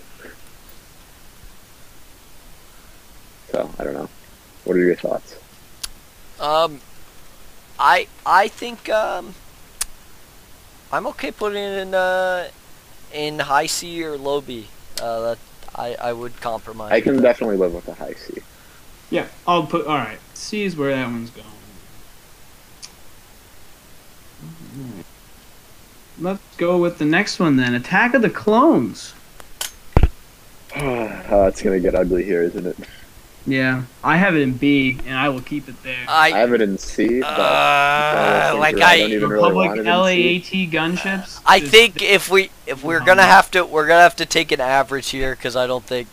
[3.57, 4.11] So I don't know.
[4.65, 5.35] What are your thoughts?
[6.39, 6.83] um,
[7.79, 9.35] I I think um,
[10.93, 12.49] I'm okay putting it in uh,
[13.15, 14.67] in high C or low B.
[15.01, 15.39] Uh, that
[15.75, 16.93] I I would compromise.
[16.93, 18.43] I can definitely live with a high C.
[19.09, 19.87] Yeah, I'll put.
[19.87, 21.47] All right, C is where that one's going.
[26.19, 27.75] Let's go with the next one then.
[27.75, 29.15] Attack of the Clones.
[30.77, 32.77] oh, it's gonna get ugly here, isn't it?
[33.47, 36.05] Yeah, I have it in B, and I will keep it there.
[36.09, 38.81] I I have it in C, but uh, like.
[38.81, 40.67] I I don't really want Republic it in C.
[40.67, 41.41] LAAT gunships.
[41.47, 44.51] I Just- think if we if we're gonna have to we're gonna have to take
[44.51, 46.09] an average here because I don't think.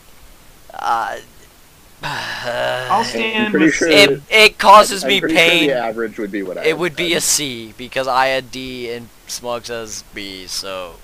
[0.72, 1.16] Uh,
[2.06, 3.88] I'll I'm stand pretty sure.
[3.90, 5.66] it it causes I'm me pretty sure pain.
[5.68, 6.64] the average would be what I.
[6.66, 7.72] it would be a had.
[7.76, 10.46] Because I had D and Smugs has B.
[10.46, 10.96] So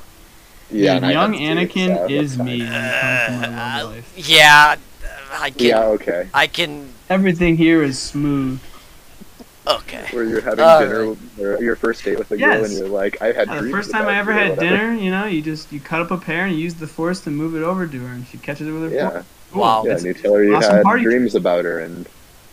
[0.70, 0.94] yeah.
[0.94, 2.68] Dude, and young had C, Anakin so is me fine.
[2.70, 2.90] when it
[3.26, 4.76] comes to my Uh, yeah,
[5.32, 5.84] I can Yeah.
[5.84, 6.28] Okay.
[6.34, 8.60] I can Everything here is smooth.
[9.66, 10.06] okay.
[10.12, 12.70] Where you're having All dinner, or your first date with a girl, Yes.
[12.70, 13.48] and you're like, I had.
[13.48, 15.80] Yeah, the dreams first time about I ever had dinner, you know, you just you
[15.80, 18.14] cut up a pear and you use the force to move it over to her,
[18.14, 19.22] and she catches it with her Yeah.
[19.52, 19.62] Cool.
[19.62, 19.82] Wow.
[19.84, 22.06] Yeah, It's- and you tell her you awesome had party dreams about her, and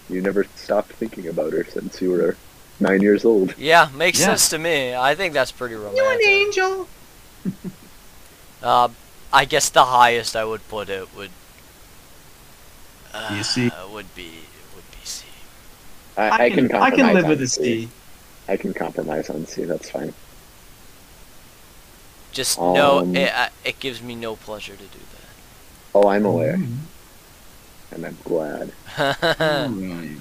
[0.10, 2.36] you never stopped thinking about her since you were
[2.80, 3.54] nine years old.
[3.58, 4.28] Yeah, makes Yeah.
[4.28, 4.96] sense to me.
[4.96, 5.98] I think that's pretty romantic.
[5.98, 6.88] You're an angel.
[8.64, 8.90] Uh,
[9.32, 11.30] I guess the highest I would put it would.
[13.18, 13.72] Uh, You see?
[13.92, 14.30] Would be
[14.76, 15.26] would be C.
[16.18, 17.62] I, I, can, I can live on with a C.
[17.86, 17.90] C.
[18.48, 19.64] I can compromise on C.
[19.66, 20.14] That's fine.
[22.32, 25.96] Just no, Um, it, uh, it gives me no pleasure to do that.
[25.96, 26.78] Oh, I'm aware, Mm.
[27.92, 28.72] and I'm glad.
[29.00, 30.18] Alright.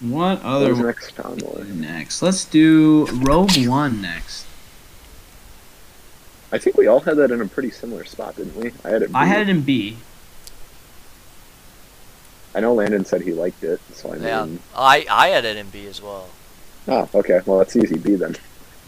[0.00, 1.38] What other Who's next, Tom?
[1.80, 2.22] Next?
[2.22, 4.44] Let's do Rogue One next.
[6.52, 8.72] I think we all had that in a pretty similar spot, didn't we?
[8.84, 9.10] I had it.
[9.14, 9.28] I B.
[9.28, 9.96] had it in B.
[12.56, 14.22] I know Landon said he liked it, so I mean.
[14.24, 14.46] Yeah.
[14.74, 16.28] I I had it in B as well.
[16.88, 17.40] Oh, okay.
[17.44, 17.98] Well, that's easy.
[17.98, 18.36] B then.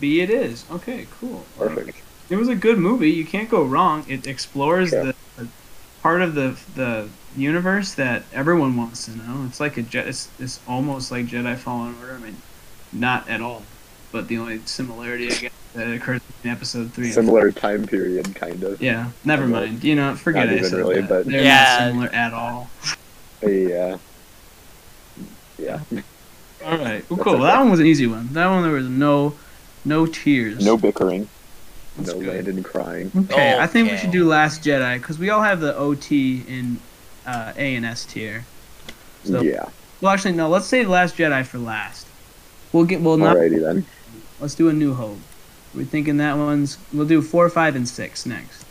[0.01, 0.65] B it is.
[0.71, 1.45] Okay, cool.
[1.59, 1.99] Perfect.
[2.31, 3.11] It was a good movie.
[3.11, 4.05] You can't go wrong.
[4.09, 5.03] It explores Yeah.
[5.05, 5.49] the, the
[6.03, 9.45] part of the the universe that everyone wants to know.
[9.47, 12.15] It's like a Je- it's, it's almost like Jedi Fallen Order.
[12.15, 12.37] I mean,
[12.93, 13.63] not at all,
[14.13, 17.11] but the only similarity I guess that occurs in Episode Three.
[17.11, 18.81] Similar time period, kind of.
[18.81, 19.85] Yeah, never Not mind.
[19.85, 21.09] You know, forget not I even said really, that.
[21.09, 21.79] but- They're Yeah.
[21.81, 22.71] not similar at all.
[23.43, 23.99] Yeah.
[25.59, 25.81] Yeah.
[26.65, 27.35] All right, well, cool.
[27.35, 27.43] okay.
[27.45, 28.29] That one was an easy one.
[28.33, 29.35] That one there was no,
[29.85, 30.65] no tears.
[30.65, 31.29] No bickering.
[31.97, 32.47] That's no good.
[32.47, 33.11] Landon crying.
[33.17, 36.79] Okay, I think we should do Last Jedi because we all have the OT in
[37.27, 38.45] uh, A and S tier.
[39.25, 39.69] So- yeah.
[40.01, 40.49] Well, actually, no.
[40.49, 42.07] Let's say Last Jedi for last.
[42.73, 43.01] We'll get.
[43.01, 43.37] Well, not.
[43.37, 43.85] Alrighty then.
[44.39, 45.19] Let's do a New Hope.
[45.75, 46.79] We're thinking that one's.
[46.93, 48.65] We'll do four, five, and six next.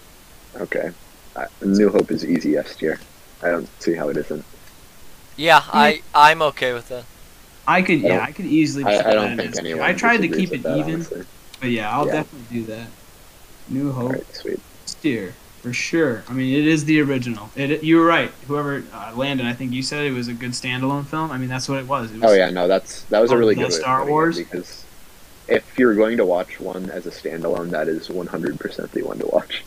[0.56, 0.92] Okay.
[1.36, 3.00] Uh, New Hope is easy S tier.
[3.44, 4.46] I don't see how it isn't.
[5.38, 7.06] Yeah, I I'm okay with that.
[7.68, 8.04] I could.
[8.04, 8.84] I Yeah, I could easily.
[8.84, 9.82] I, I don't think S anyone.
[9.84, 11.26] I tried to keep it that, even, honestly.
[11.60, 12.14] but yeah, I'll Yeah.
[12.14, 12.88] definitely do that.
[13.70, 14.06] New Hope.
[14.06, 14.60] Alright, sweet.
[14.86, 16.24] S tier for sure.
[16.30, 17.50] I mean, it is the original.
[17.56, 17.84] It.
[17.84, 18.32] You were right.
[18.48, 21.32] Whoever uh, Landon, I think you said it was a good standalone film.
[21.32, 22.12] I mean, that's what it was.
[22.12, 24.38] It was Oh yeah, no, that's that was a really good Star Wars?
[24.38, 24.86] because
[25.48, 29.28] if you're going to watch one as a standalone, that is 100% the one to
[29.28, 29.64] watch.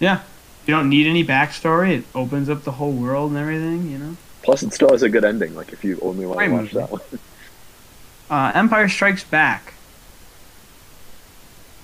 [0.00, 0.22] Yeah.
[0.66, 1.98] You don't need any backstory.
[1.98, 3.90] It opens up the whole world and everything.
[3.90, 4.16] You know.
[4.42, 5.54] Plus, it still has a good ending.
[5.54, 6.76] Like if you only want to watch movie.
[6.78, 7.00] that one.
[8.30, 9.74] Uh, Empire Strikes Back.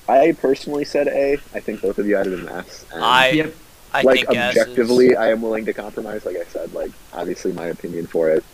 [0.08, 1.34] I personally said A.
[1.54, 2.86] I think both of you added an S.
[2.92, 3.54] And I Yep.
[3.92, 6.24] I like think S is- objectively, I am willing to compromise.
[6.24, 8.44] Like I said, like obviously my opinion for it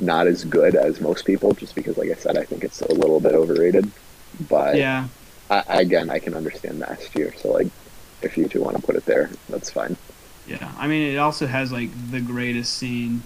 [0.00, 2.92] not as good as most people, just because, like I said, I think it's a
[2.94, 3.90] little bit overrated.
[4.48, 5.06] But Yeah.
[5.50, 7.32] I, again, I can understand the S tier.
[7.36, 7.68] So like,
[8.22, 9.96] if you two want to put it there, that's fine.
[10.48, 10.72] Yeah.
[10.78, 13.22] I mean, it also has like the greatest scene,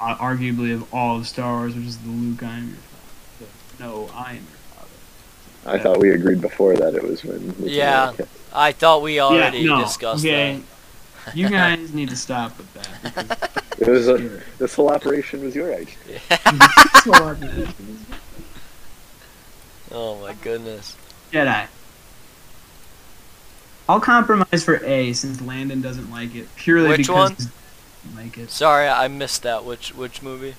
[0.00, 3.52] uh, arguably of all of Star Wars, which is the Luke, I am your father.
[3.80, 4.42] No, I am your
[4.74, 4.90] father.
[5.66, 5.82] I Yeah.
[5.82, 7.38] thought we agreed before that it was when.
[7.48, 8.12] Luke Yeah.
[8.52, 9.80] I thought we already yeah, no.
[9.82, 10.60] discussed okay.
[11.34, 13.50] you guys need to stop with that.
[13.78, 15.94] It was a, because- this whole operation was your idea.
[16.30, 17.66] that.
[19.90, 20.96] Oh my goodness.
[21.32, 21.66] Jedi.
[23.88, 27.52] I'll compromise for A since Landon doesn't like it purely Which because one?
[28.16, 28.50] He it.
[28.50, 29.64] Sorry, I missed that.
[29.64, 30.54] Which which movie?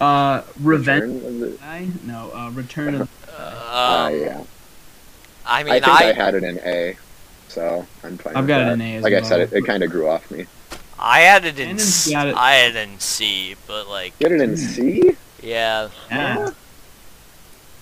[0.00, 1.02] Uh, Revenge.
[1.02, 3.08] Return of the- No, uh, Return of.
[3.40, 4.40] Ah, Um, yeah.
[5.46, 6.96] I mean, I mean, think I, I, had it in A,
[7.48, 8.34] so I'm fine.
[8.36, 8.72] I've with got it that.
[8.74, 10.46] in A as Like I said, it, it kind of grew off me.
[10.98, 12.16] I had it in C, it.
[12.36, 15.16] I had it in C, but like You had it in C?
[15.42, 16.50] yeah, Yeah.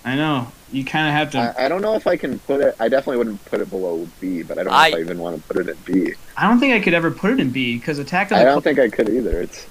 [0.05, 0.53] I know.
[0.73, 1.39] You kind of have to.
[1.61, 2.75] I, I don't know if I can put it.
[2.81, 5.19] I definitely wouldn't put it below B, but I don't know if I- I even
[5.19, 6.15] want to put it in B.
[6.37, 8.43] I don't think I could ever put it in B because Attack of the.
[8.43, 9.41] I don't think I could either.
[9.43, 9.67] It's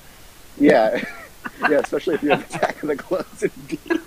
[0.58, 1.04] yeah,
[1.70, 1.80] yeah.
[1.80, 3.78] Especially if you have Attack of the Clones in B,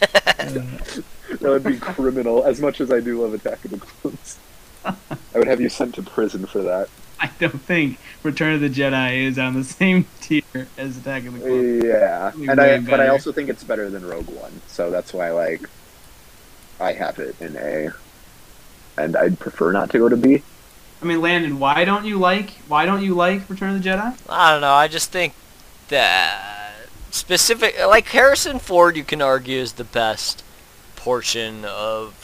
[0.00, 2.44] that would be criminal.
[2.44, 4.38] As much as I do love Attack of the Clones,
[4.84, 4.94] I
[5.38, 6.88] would have you sent to prison for that.
[7.20, 10.42] I don't think Return of the Jedi is on the same tier
[10.78, 11.84] as Attack of the Clones.
[11.84, 15.12] Yeah, and I way but I also think it's better than Rogue One, so that's
[15.12, 15.60] why like
[16.80, 17.90] I have it in A,
[18.96, 20.42] and I'd prefer not to go to B.
[21.02, 22.50] I mean, Landon, why don't you like?
[22.68, 24.18] Why don't you like Return of the Jedi?
[24.28, 24.72] I don't know.
[24.72, 25.34] I just think
[25.88, 26.74] that
[27.10, 30.42] specific, like Harrison Ford, you can argue is the best
[30.96, 32.16] portion of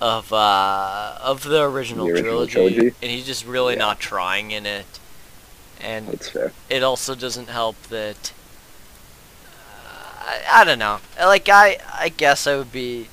[0.00, 2.96] of uh of the original, The original trilogy, trilogy?
[3.02, 3.80] and he's just really Yeah.
[3.80, 4.86] not trying in it.
[5.80, 6.52] And That's fair.
[6.70, 8.32] it also doesn't help that
[9.46, 10.98] uh, I, I don't know.
[11.18, 13.08] Like I I guess I would be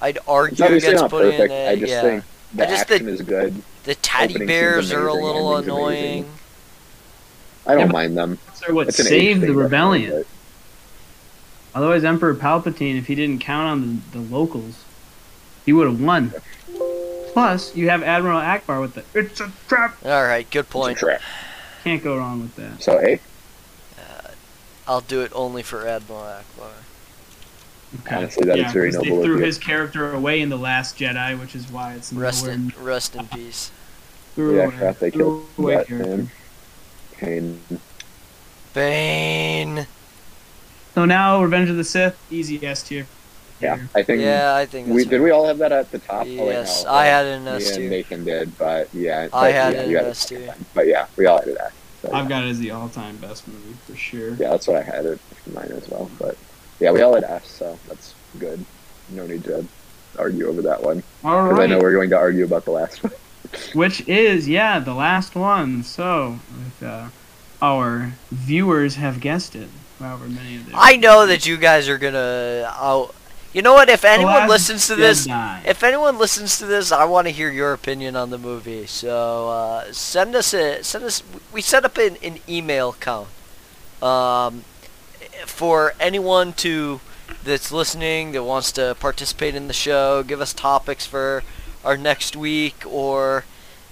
[0.00, 1.52] I'd argue against putting perfect.
[1.52, 1.78] in I it.
[1.80, 2.02] just yeah.
[2.02, 2.24] think
[2.54, 3.62] the I just action think- is good.
[3.84, 6.18] the teddy opening bears are a little ending's amazing.
[6.24, 6.26] annoying.
[7.66, 8.38] I don't Yeah, mind them.
[8.68, 10.10] Or what It's an age saved the definitely, rebellion?
[10.12, 10.26] but-
[11.72, 14.84] Otherwise, Emperor Palpatine, if he didn't count on the, the locals,
[15.64, 16.32] he would have won.
[17.32, 20.72] Plus, you have Admiral Ackbar with the "It's a trap." All right, good It's a
[20.72, 20.98] point.
[20.98, 21.20] trap.
[21.84, 22.82] Can't go wrong with that.
[22.82, 23.20] So hey
[23.98, 24.28] uh,
[24.88, 26.72] i'll do it only for Admiral Ackbar.
[28.06, 28.14] Okay.
[28.16, 29.44] Honestly, that is yeah, very 'cause noble They of threw you.
[29.44, 33.16] his character away in the Last Jedi, which is why it's Rest nowhere in rest
[33.16, 33.70] in peace.
[34.36, 36.30] threw yeah, away- crap, they threw killed away that man.
[37.18, 37.60] Pain.
[38.72, 39.86] Bane.
[40.94, 43.06] So now, Revenge of the Sith, easy S tier.
[43.60, 44.22] Yeah, I think.
[44.22, 44.88] Yeah, I think.
[44.88, 46.22] We did we all have that at the top?
[46.22, 47.90] Oh, Yes, no, I had it in me S and tier.
[47.90, 50.54] Nathan did, but yeah, I but, had yeah, it you in had S tier.
[50.74, 51.72] But yeah, we all had it at.
[52.02, 54.30] So, I've got it as the all-time best movie for sure.
[54.30, 55.18] yeah, that's what I had it
[55.52, 56.10] mine as well.
[56.18, 56.36] But
[56.80, 58.64] yeah, we all had S, so that's good.
[59.10, 59.66] No need to
[60.18, 63.02] argue over that one All because I know we're going to argue about the last
[63.02, 63.12] one.
[63.74, 65.82] which is yeah the last one.
[65.82, 67.08] So if uh,
[67.60, 69.68] our viewers have guessed it,
[69.98, 70.74] however many of them.
[70.76, 72.70] I know that you guys are gonna.
[72.76, 73.14] I'll,
[73.52, 73.88] you know what?
[73.88, 75.66] If anyone Last listens to this, Jedi.
[75.66, 78.86] if anyone listens to this, I want to hear your opinion on the movie.
[78.86, 81.22] So uh, send us a send us.
[81.52, 83.28] We set up an, an email account
[84.02, 84.64] um,
[85.46, 87.00] for anyone to
[87.44, 90.22] that's listening that wants to participate in the show.
[90.22, 91.42] Give us topics for
[91.84, 93.44] our next week or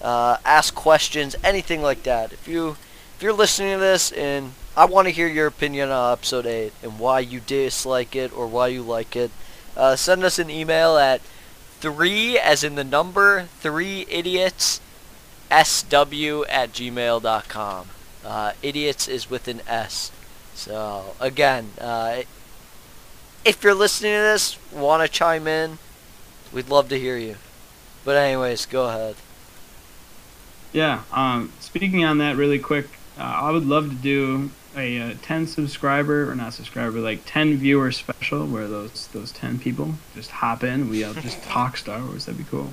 [0.02, 2.32] uh, ask questions, anything like that.
[2.32, 2.76] If you
[3.16, 6.72] if you're listening to this and I want to hear your opinion on episode eight
[6.82, 9.30] and why you dislike it or why you like it,
[9.76, 11.20] uh, send us an email at
[11.80, 14.80] three as in the number three idiots
[15.50, 17.88] sw at gmail.com.
[18.24, 20.12] Uh, idiots is with an S.
[20.58, 22.22] So again, uh,
[23.44, 25.78] if you're listening to this, want to chime in,
[26.52, 27.36] we'd love to hear you.
[28.04, 29.14] But anyways, go ahead.
[30.72, 31.02] Yeah.
[31.12, 35.46] Um, speaking on that really quick, uh, I would love to do a uh, 10
[35.46, 40.64] subscriber or not subscriber, like 10 viewer special where those those 10 people just hop
[40.64, 40.90] in.
[40.90, 42.26] We uh, just talk Star Wars.
[42.26, 42.72] That'd be cool.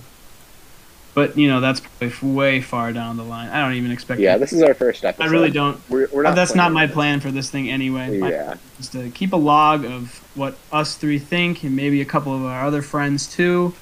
[1.16, 1.82] But you know that's
[2.22, 3.50] way far down the line.
[3.50, 4.20] I don't even expect.
[4.20, 5.24] yeah, this is our first episode.
[5.24, 5.80] I really don't.
[5.90, 6.36] We're, we're uh, not.
[6.36, 8.20] that's not my plan for this thing anyway.
[8.20, 12.06] My Yeah, is to keep a log of what us three think and maybe a
[12.06, 13.74] couple of our other friends too.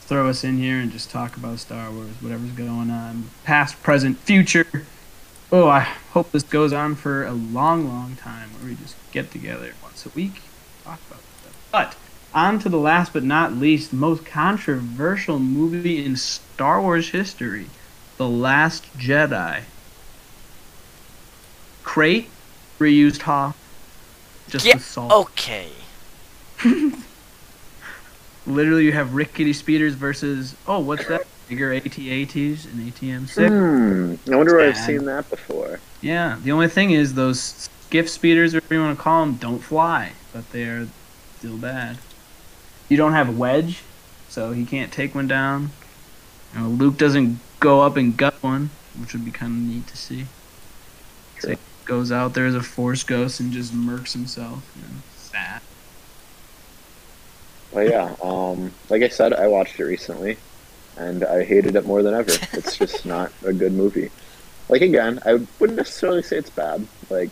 [0.00, 4.18] Throw us in here and just talk about Star Wars, whatever's going on, past, present,
[4.18, 4.66] future.
[5.52, 5.80] Oh, I
[6.12, 10.04] hope this goes on for a long, long time where we just get together once
[10.06, 10.42] a week,
[10.82, 11.68] talk about stuff.
[11.70, 11.96] But
[12.34, 17.66] on to the last but not least, most controversial movie in Star Wars history,
[18.16, 19.62] The Last Jedi.
[21.82, 22.28] Crait,
[22.78, 23.56] reused Hoth,
[24.48, 25.12] just Yeah, with salt.
[25.12, 25.68] Okay.
[28.46, 31.26] Literally, you have rickety speeders versus oh, what's that?
[31.48, 33.48] Bigger AT-ATs and AT-M6.
[33.48, 34.32] Hmm.
[34.32, 35.80] I wonder where I've seen that before.
[36.00, 36.38] Yeah.
[36.42, 40.12] The only thing is those skiff speeders, whatever you want to call them, don't fly,
[40.32, 40.86] but they are
[41.38, 41.98] still bad.
[42.90, 43.82] You don't have wedge,
[44.28, 45.70] so he can't take one down.
[46.52, 49.86] You know, Luke doesn't go up and gut one, which would be kind of neat
[49.86, 50.26] to see.
[51.38, 51.50] So True.
[51.50, 54.68] he goes out there as a force ghost and just murks himself.
[54.74, 55.62] You know, sad.
[57.72, 60.36] But yeah, um, like I said, I watched it recently,
[60.96, 62.32] and I hated it more than ever.
[62.52, 64.10] It's just not a good movie.
[64.68, 66.84] Like again, I wouldn't necessarily say it's bad.
[67.08, 67.30] Like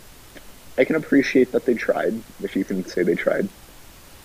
[0.78, 3.48] I can appreciate that they tried, if you can say they tried.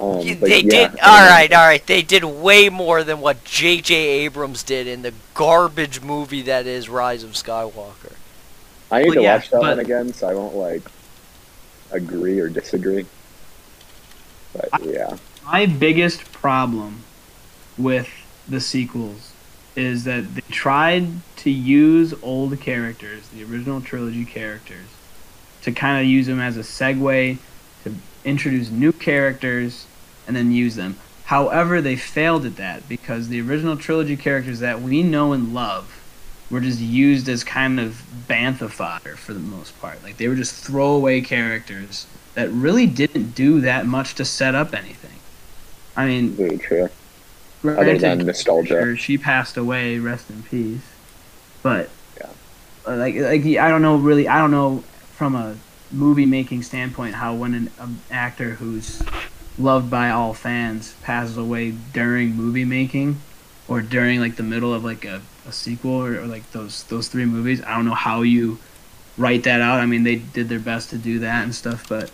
[0.03, 0.99] Um, You- but they yeah, did.
[0.99, 1.31] I All don't know.
[1.31, 1.85] right, all right.
[1.87, 3.95] They did way more than what J.J.
[3.95, 8.13] Abrams did in the garbage movie that is Rise of Skywalker.
[8.91, 10.81] I need Well, to yeah, watch that but- one again, so I won't like
[11.91, 13.05] agree or disagree.
[14.53, 17.03] But yeah, My biggest problem
[17.77, 18.07] with
[18.47, 19.31] the sequels
[19.75, 24.85] is that they tried to use old characters, the original trilogy characters,
[25.63, 27.37] to kind of use them as a segue
[27.83, 27.95] to
[28.25, 29.85] introduce new characters
[30.27, 30.97] and then use them.
[31.25, 35.99] However, they failed at that because the original trilogy characters that we know and love
[36.49, 40.03] were just used as kind of bantha fodder for the most part.
[40.03, 42.05] Like they were just throwaway characters
[42.35, 45.19] that really didn't do that much to set up anything.
[45.95, 46.89] I mean, very true.
[47.63, 48.67] Other than nostalgia.
[48.67, 49.97] sure, she passed away.
[49.99, 50.81] Rest in peace.
[51.61, 52.27] But Yeah.
[52.85, 54.27] uh, like, like I don't know really.
[54.27, 55.55] I don't know from a
[55.91, 59.01] movie making standpoint how when an um, actor who's
[59.57, 63.19] loved by all fans passes away during movie making
[63.67, 67.07] or during like the middle of like a, a sequel or, or like those those
[67.07, 67.61] three movies.
[67.63, 68.57] I don't know how you
[69.17, 69.79] write that out.
[69.79, 72.11] I mean, they did their best to do that and stuff, but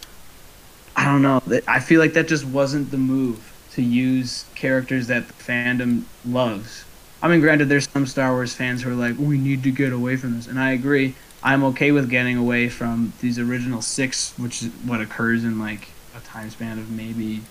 [0.96, 1.42] I don't know.
[1.68, 6.84] I feel like that just wasn't the move to use characters that the fandom loves.
[7.22, 9.92] I mean, granted, there's some Star Wars fans who are like, we need to get
[9.92, 11.16] away from this, and I agree.
[11.42, 15.88] I'm okay with getting away from these original six, which is what occurs in like
[16.20, 17.41] a time span of maybe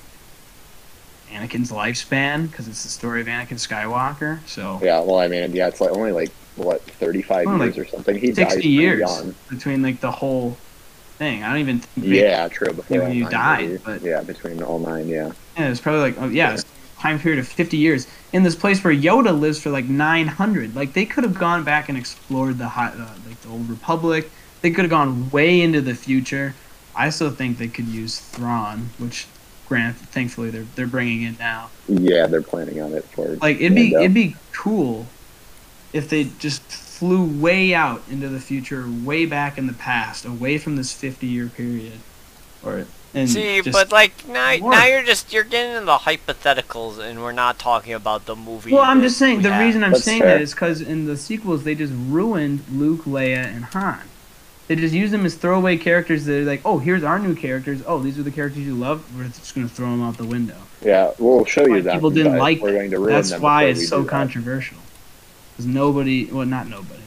[1.30, 4.40] Anakin's lifespan, because it's the story of Anakin Skywalker.
[4.46, 7.84] So Yeah, well, I mean, yeah, it's like only like what thirty-five Only years or
[7.86, 8.16] something.
[8.16, 9.34] He 60 pretty years young.
[9.50, 10.56] between like the whole
[11.18, 11.42] thing.
[11.42, 12.72] I don't even think Yeah, true.
[12.72, 13.82] Before when you died, maybe.
[13.84, 15.32] but- yeah, between all nine, yeah.
[15.56, 18.82] Yeah, it's probably like oh yeah, a time period of fifty years in this place
[18.82, 20.74] where Yoda lives for like nine hundred.
[20.74, 24.30] Like they could have gone back and explored the hot, uh, like the old Republic.
[24.62, 26.54] They could have gone way into the future.
[26.98, 29.26] I still think they could use Thrawn, which,
[29.68, 31.70] grant, thankfully they're they're bringing in now.
[31.88, 34.00] Yeah, they're planning on it for Like it'd be Mando.
[34.00, 35.06] it'd be cool
[35.92, 40.58] if they just flew way out into the future, way back in the past, away
[40.58, 42.00] from this fifty year period,
[42.64, 42.84] or
[43.14, 44.72] and See, just- but like now, more.
[44.72, 48.72] now you're just you're getting into the hypotheticals, and we're not talking about the movie.
[48.72, 49.64] Well, I'm just saying we the have.
[49.64, 50.34] reason I'm That's saying fair.
[50.34, 54.00] that is because in the sequels they just ruined Luke, Leia, and Han.
[54.68, 56.26] They just use them as throwaway characters.
[56.26, 57.82] They're like, oh, here's our new characters.
[57.86, 59.02] Oh, these are the characters you love.
[59.16, 60.56] We're just gonna throw them out the window.
[60.82, 61.94] Yeah, we'll show you that.
[61.94, 64.76] people didn't like We're going to ruin That's why it's so controversial.
[65.52, 67.02] Because nobody, well, not nobody.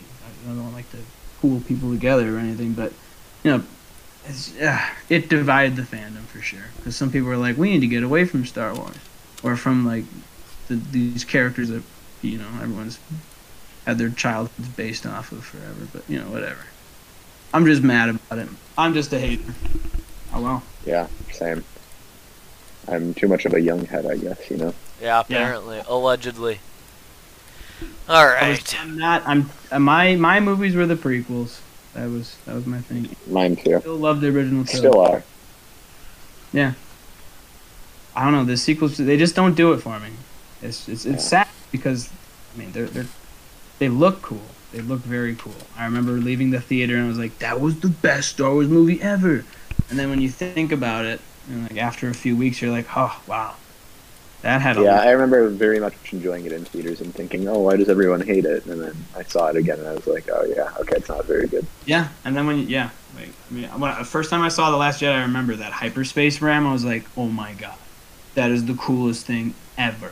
[0.46, 0.98] I don't like to
[1.40, 2.92] pull people together or anything, but
[3.44, 3.64] you know,
[4.26, 6.66] it's, uh, it divided the fandom for sure.
[6.78, 8.98] Because some people were like, we need to get away from Star Wars,
[9.44, 10.06] or from like
[10.68, 11.84] the, these characters that
[12.22, 13.00] you know everyone's
[13.86, 15.88] had their childhoods based off of forever.
[15.94, 16.66] But you know, whatever.
[17.54, 18.48] I'm just mad about it.
[18.78, 19.54] I'm just a hater.
[20.34, 20.64] Oh well.
[20.86, 21.64] Yeah, same.
[22.88, 24.50] I'm too much of a young head, I guess.
[24.50, 24.74] You know.
[25.02, 26.60] Yeah, apparently, allegedly.
[28.08, 28.44] All right.
[28.44, 28.82] I was- right.
[28.82, 29.24] I'm not.
[29.26, 29.50] I'm.
[29.72, 31.60] Uh, my my movies were the prequels.
[31.94, 33.14] That was that was my thing.
[33.28, 33.80] Mine too.
[33.82, 34.78] Still love the original trilogy.
[34.78, 35.24] Still are.
[36.54, 36.74] Yeah.
[38.16, 38.98] I don't know the sequels.
[38.98, 40.10] They just don't do it for me.
[40.62, 41.44] It's it's, it's Yeah.
[41.44, 42.10] sad because
[42.54, 43.08] I mean they're they're
[43.80, 44.42] they look cool.
[44.72, 45.56] They look very cool.
[45.78, 48.70] I remember leaving the theater and I was like, that was the best Star Wars
[48.70, 49.44] movie ever.
[49.90, 51.20] And then when you think about it,
[51.50, 53.56] and like after a few weeks, you're like, oh wow,
[54.42, 57.60] that had a Yeah, I remember very much enjoying it in theaters and thinking, "Oh,
[57.60, 60.30] why does everyone hate it?" And then I saw it again, and I was like,
[60.32, 63.54] "Oh yeah, okay, it's not very good." Yeah, and then when you, yeah, like I
[63.54, 66.66] mean, when the first time I saw the Last Jedi, I remember that hyperspace ram.
[66.66, 67.78] I was like, oh my god,
[68.36, 70.12] that is the coolest thing ever.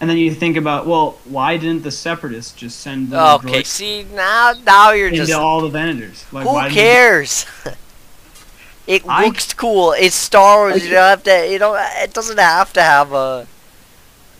[0.00, 4.04] And then you think about, well, why didn't the Separatists just send the Okay, see
[4.12, 5.32] now, now you're into just.
[5.32, 6.30] all the Venators?
[6.32, 7.46] Like, Who didn't cares?
[8.86, 9.92] it I- looks cool.
[9.92, 10.82] It's Star Wars.
[10.82, 11.50] I You don't have to.
[11.50, 11.78] You don't.
[12.02, 13.46] It doesn't have to have a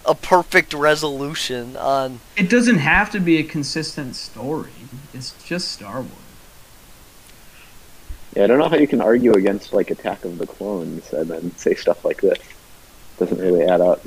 [0.04, 2.20] a perfect resolution on.
[2.36, 4.70] It doesn't have to be a consistent story.
[5.14, 6.10] It's just Star Wars.
[8.36, 11.30] Yeah, I don't know how you can argue against like Attack of the Clones and
[11.30, 12.38] then say stuff like this.
[13.18, 14.02] Doesn't really add up,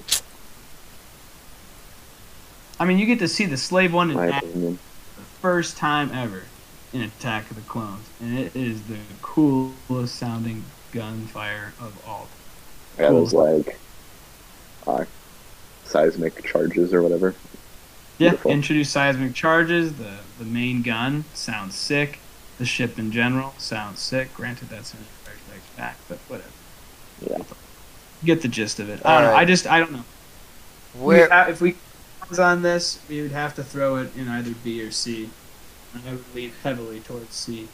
[2.80, 4.80] I mean, you get to see the Slave One in in action
[5.17, 6.43] the first time ever
[6.93, 12.27] in Attack of the Clones, and it is the coolest sounding gunfire of all.
[12.97, 13.19] Yeah, Cool.
[13.19, 13.80] those like
[14.88, 15.05] uh,
[15.86, 17.36] seismic charges or whatever.
[18.17, 18.51] Yeah, Beautiful.
[18.51, 19.93] introduce seismic charges.
[19.97, 22.19] The the main gun sounds sick.
[22.57, 24.34] The ship in general sounds sick.
[24.34, 26.49] Granted, that's in Empire Strikes Back, but whatever.
[27.21, 27.55] Yeah.
[28.25, 29.05] Get the gist of it.
[29.05, 29.36] I don't know.
[29.38, 30.03] I just I don't know.
[30.97, 31.75] Where we, uh, if we
[32.30, 35.30] was on this, we would have to throw it in either B or C.
[35.93, 37.67] And I would lean heavily towards C.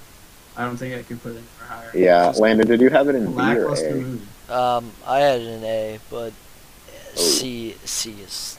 [0.58, 1.92] I don't think I could put it anywhere higher.
[1.94, 3.94] Yeah, Just Landon, did you have it in B or lackluster A?
[3.96, 4.28] movie.
[4.50, 6.32] um, I had an A, but
[7.18, 7.22] Oh.
[7.22, 8.58] C C is.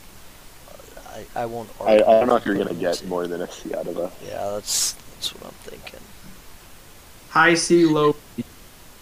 [1.11, 1.69] I, I won't.
[1.79, 2.03] argue.
[2.05, 2.81] I, I don't know if you're gonna C.
[2.81, 4.11] get more than a C out of a.
[4.27, 6.01] Yeah, that's that's what I'm thinking.
[7.29, 8.45] High C, low B.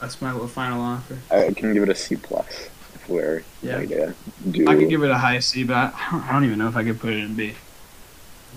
[0.00, 1.18] That's my little final offer.
[1.30, 2.68] I can give it a C plus
[3.04, 3.82] if we're Yeah.
[4.50, 4.64] do.
[4.68, 5.92] I could give it a high C, but I
[6.28, 7.54] I don't even know if I could put it in B.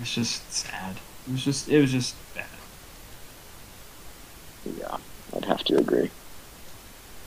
[0.02, 0.98] It's just sad.
[1.28, 2.46] It was just it was just bad.
[4.66, 4.98] Yeah,
[5.36, 6.10] I'd have to agree.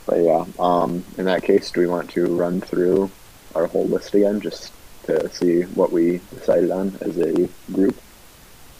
[0.06, 3.10] But yeah, um, in that case, do we want to run through
[3.54, 4.72] our whole list again just
[5.04, 8.00] to see what we decided on as a group?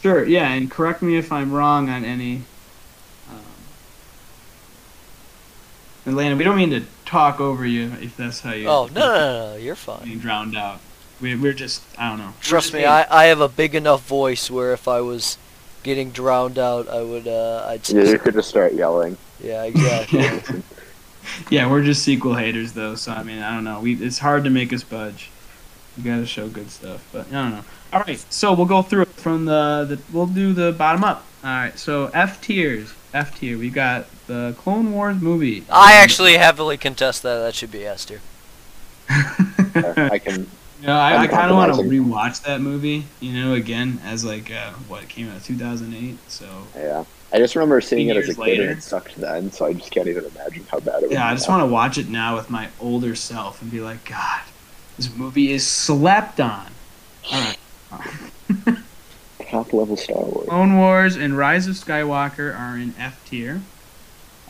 [0.01, 2.50] Sure, yeah, and correct me if I'm wrong on any.
[6.05, 8.67] And Landon, we don't mean to talk over you if that's how you.
[8.67, 10.03] Oh no, no, no, no, you're fine.
[10.05, 10.79] Being drowned out.
[11.21, 12.33] We, we're just I don't know.
[12.41, 15.37] Trust me, being- I, I have a big enough voice where if I was
[15.83, 19.17] getting drowned out, I would uh I'd Yeah, you could just start yelling.
[19.43, 20.19] yeah exactly.
[20.19, 20.41] yeah.
[21.51, 23.79] yeah, we're just sequel haters though, so I mean I don't know.
[23.79, 25.29] We it's hard to make us budge.
[25.97, 27.63] We gotta show good stuff, but I don't know.
[27.93, 31.25] All right, so we'll go through it from the, the we'll do the bottom up.
[31.43, 33.57] All right, so F tiers, F tier.
[33.57, 35.65] We got the Clone Wars movie.
[35.69, 37.39] I actually heavily contest that.
[37.39, 38.21] That should be S tier.
[39.09, 40.47] I can.
[40.81, 42.11] You know, I, I kind of want to compromising.
[42.11, 43.05] rewatch that movie.
[43.19, 46.17] You know, again as like uh, what came out 2008.
[46.27, 48.61] So Yeah, I just remember seeing it as a Years kid later.
[48.63, 51.11] and it sucked then, so I just can't even imagine how bad it was.
[51.11, 54.05] yeah, I just want to watch it now with my older self and be like,
[54.05, 54.41] God,
[54.97, 56.65] this movie is slept on.
[57.31, 57.57] All right.
[59.51, 60.47] top level Star Wars.
[60.49, 63.61] Clone Wars and Rise of Skywalker are in F tier.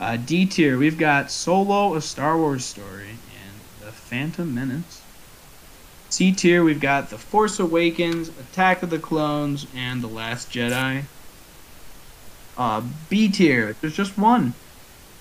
[0.02, 5.00] Uh, D tier, we've got Solo, a Star Wars story, and The Phantom Menace.
[6.10, 11.04] C tier, we've got The Force Awakens, Attack of the Clones, and The Last Jedi.
[12.58, 14.54] Uh, B tier, there's just one.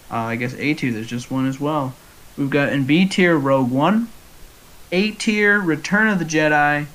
[0.10, 1.94] Uh, I guess A tier, there's just one as well.
[2.36, 4.08] We've got in B tier, Rogue One.
[4.92, 6.88] A tier, Return of the Jedi.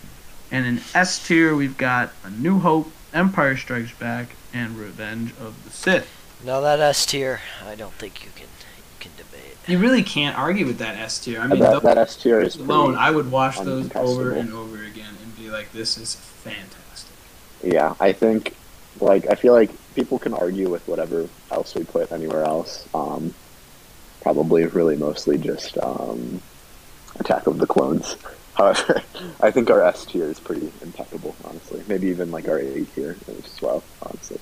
[0.51, 5.63] And in S tier, we've got A New Hope, Empire Strikes Back, and Revenge of
[5.63, 6.16] the Sith.
[6.45, 9.57] Now that S tier, I don't think you can you can debate.
[9.67, 11.41] You really can't argue with that S tier.
[11.41, 14.83] I mean, that, that S tier is alone, I would watch those over and over
[14.85, 17.17] again and be like, "This is fantastic."
[17.65, 18.55] Yeah, I think,
[19.01, 22.87] like, I feel like people can argue with whatever else we put anywhere else.
[22.95, 23.35] Um,
[24.21, 26.41] probably, really, mostly just um,
[27.19, 28.17] Attack of the Clones.
[28.55, 29.03] However,
[29.41, 31.83] I think our S tier is pretty impeccable, honestly.
[31.89, 34.39] Maybe even like our A tier as well, honestly.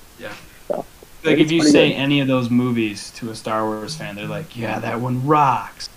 [1.25, 1.95] Like It's if you say good.
[1.95, 5.89] any of those movies to a Star Wars fan, they're like, "Yeah, that one rocks."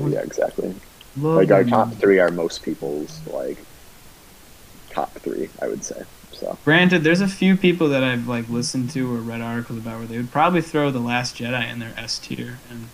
[0.00, 0.74] Yeah, exactly.
[1.16, 3.66] Love Like our that top three are most people's like
[4.90, 6.02] top three, I would say.
[6.32, 9.98] So Granted, there's a few people that I've like listened to or read articles about
[9.98, 12.88] where they would probably throw the Last Jedi in their S tier, and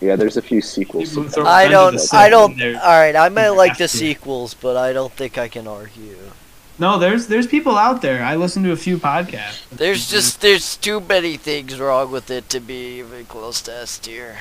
[0.00, 1.10] yeah, there's a few sequels.
[1.10, 1.50] People to throw that.
[1.50, 2.00] I don't.
[2.12, 2.60] I don't.
[2.62, 6.33] All right, I might like the sequels, but I don't think I can argue.
[6.78, 8.22] No, there's there's people out there.
[8.22, 9.68] I listen to a few podcasts.
[9.70, 13.98] There's just there's too many things wrong with it to be even close to S
[13.98, 14.36] tier.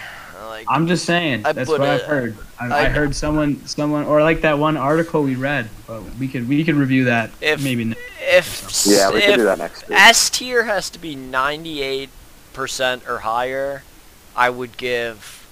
[0.48, 1.46] Like I'm just saying.
[1.46, 2.36] I that's put what I've heard.
[2.60, 5.70] I, I- I heard someone, someone, or like that one article we read.
[5.88, 7.30] But we could, we could review that.
[7.40, 7.86] If- maybe.
[7.86, 9.98] ne- if Yeah, we could if do that next week.
[9.98, 12.10] S tier has to be 98%
[13.08, 13.84] or higher,
[14.36, 15.46] I would give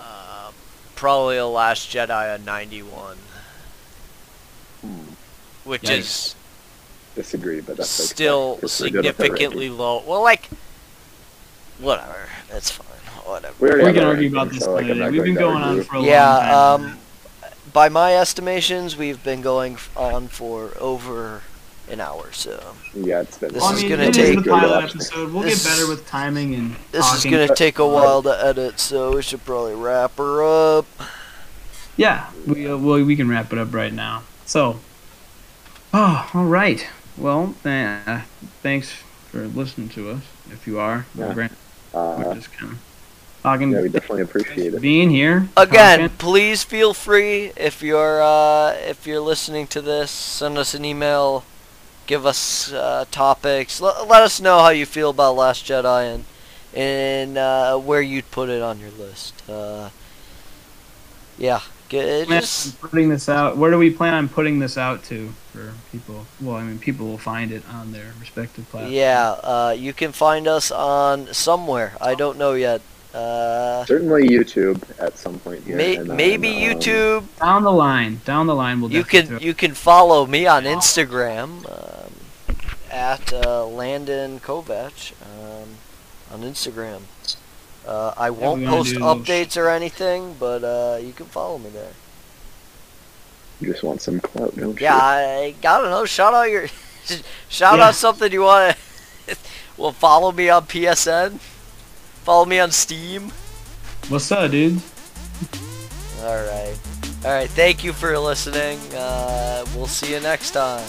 [0.00, 0.50] uh,
[0.94, 3.33] probably The Last Jedi a 91, Hmm,
[5.64, 5.98] which Yikes.
[5.98, 6.34] is
[7.14, 10.02] disagree, but that's okay, still 'cause we're good with our significantly low.
[10.06, 10.48] Well, like,
[11.78, 12.86] whatever, that's fine,
[13.24, 13.54] whatever.
[13.60, 14.94] We, already We have can our argue about this so, like, later.
[14.96, 16.10] not We've been going on for a long time.
[16.10, 16.98] Yeah, um,
[17.72, 21.42] by my estimations, we've been going on for over
[21.90, 22.58] an hour, so
[22.94, 23.52] Yeah, it's been.
[23.52, 25.32] This well, I is mean, gonna it is take- the pilot episode.
[25.32, 28.80] We'll This- get better with timing and this is gonna take a while to edit,
[28.80, 30.42] so we should probably wrap her
[30.78, 30.86] up.
[31.96, 34.22] Yeah, we uh, well, we can wrap it up right now.
[34.46, 34.80] So,
[35.94, 36.86] oh, all right.
[37.16, 38.22] Well, uh,
[38.62, 38.90] thanks
[39.30, 40.22] for listening to us.
[40.50, 41.32] If you are, Yeah.
[41.32, 41.52] Grant,
[41.94, 42.78] Uh, we're just kind of
[43.42, 43.70] talking.
[43.72, 44.80] yeah, we definitely appreciate it.
[44.80, 46.16] being here Again, talking.
[46.18, 51.44] please feel free if you're uh, if you're listening to this, send us an email,
[52.06, 56.24] give us uh, topics, let, let us know how you feel about Last Jedi and
[56.74, 59.48] and uh, where you'd put it on your list.
[59.48, 59.90] Uh,
[61.38, 63.56] yeah, get, plan just putting this out.
[63.56, 66.26] Where do we plan on putting this out to for people?
[66.40, 68.94] Well, I mean, people will find it on their respective platforms.
[68.94, 69.30] yeah.
[69.30, 71.92] Uh, you can find us on somewhere.
[72.00, 72.80] I don't know yet.
[73.14, 75.76] Uh, Certainly YouTube at some point here.
[75.76, 77.24] may, and then, maybe um, YouTube.
[77.38, 80.64] Down the line, down the line, we'll You definitely can you can follow me on
[80.64, 82.12] Instagram um,
[82.90, 85.68] at uh, Landon Kovac um,
[86.32, 87.02] on Instagram.
[87.86, 91.70] Uh, I won't we wanna post updates or anything, but uh, you can follow me
[91.70, 91.92] there.
[93.60, 94.94] You just want some clout, don't Yeah,
[95.40, 95.46] you?
[95.48, 96.04] I gotta know.
[96.04, 96.68] Shout out your
[97.48, 97.88] shout Yeah.
[97.88, 98.76] out something you want
[99.76, 101.38] well, follow me on PSN.
[102.24, 103.30] Follow me on Steam.
[104.08, 104.80] What's up, dude?
[106.22, 106.74] All right,
[107.24, 107.50] all right.
[107.50, 108.78] Thank you for listening.
[108.94, 110.88] Uh, we'll see you next time.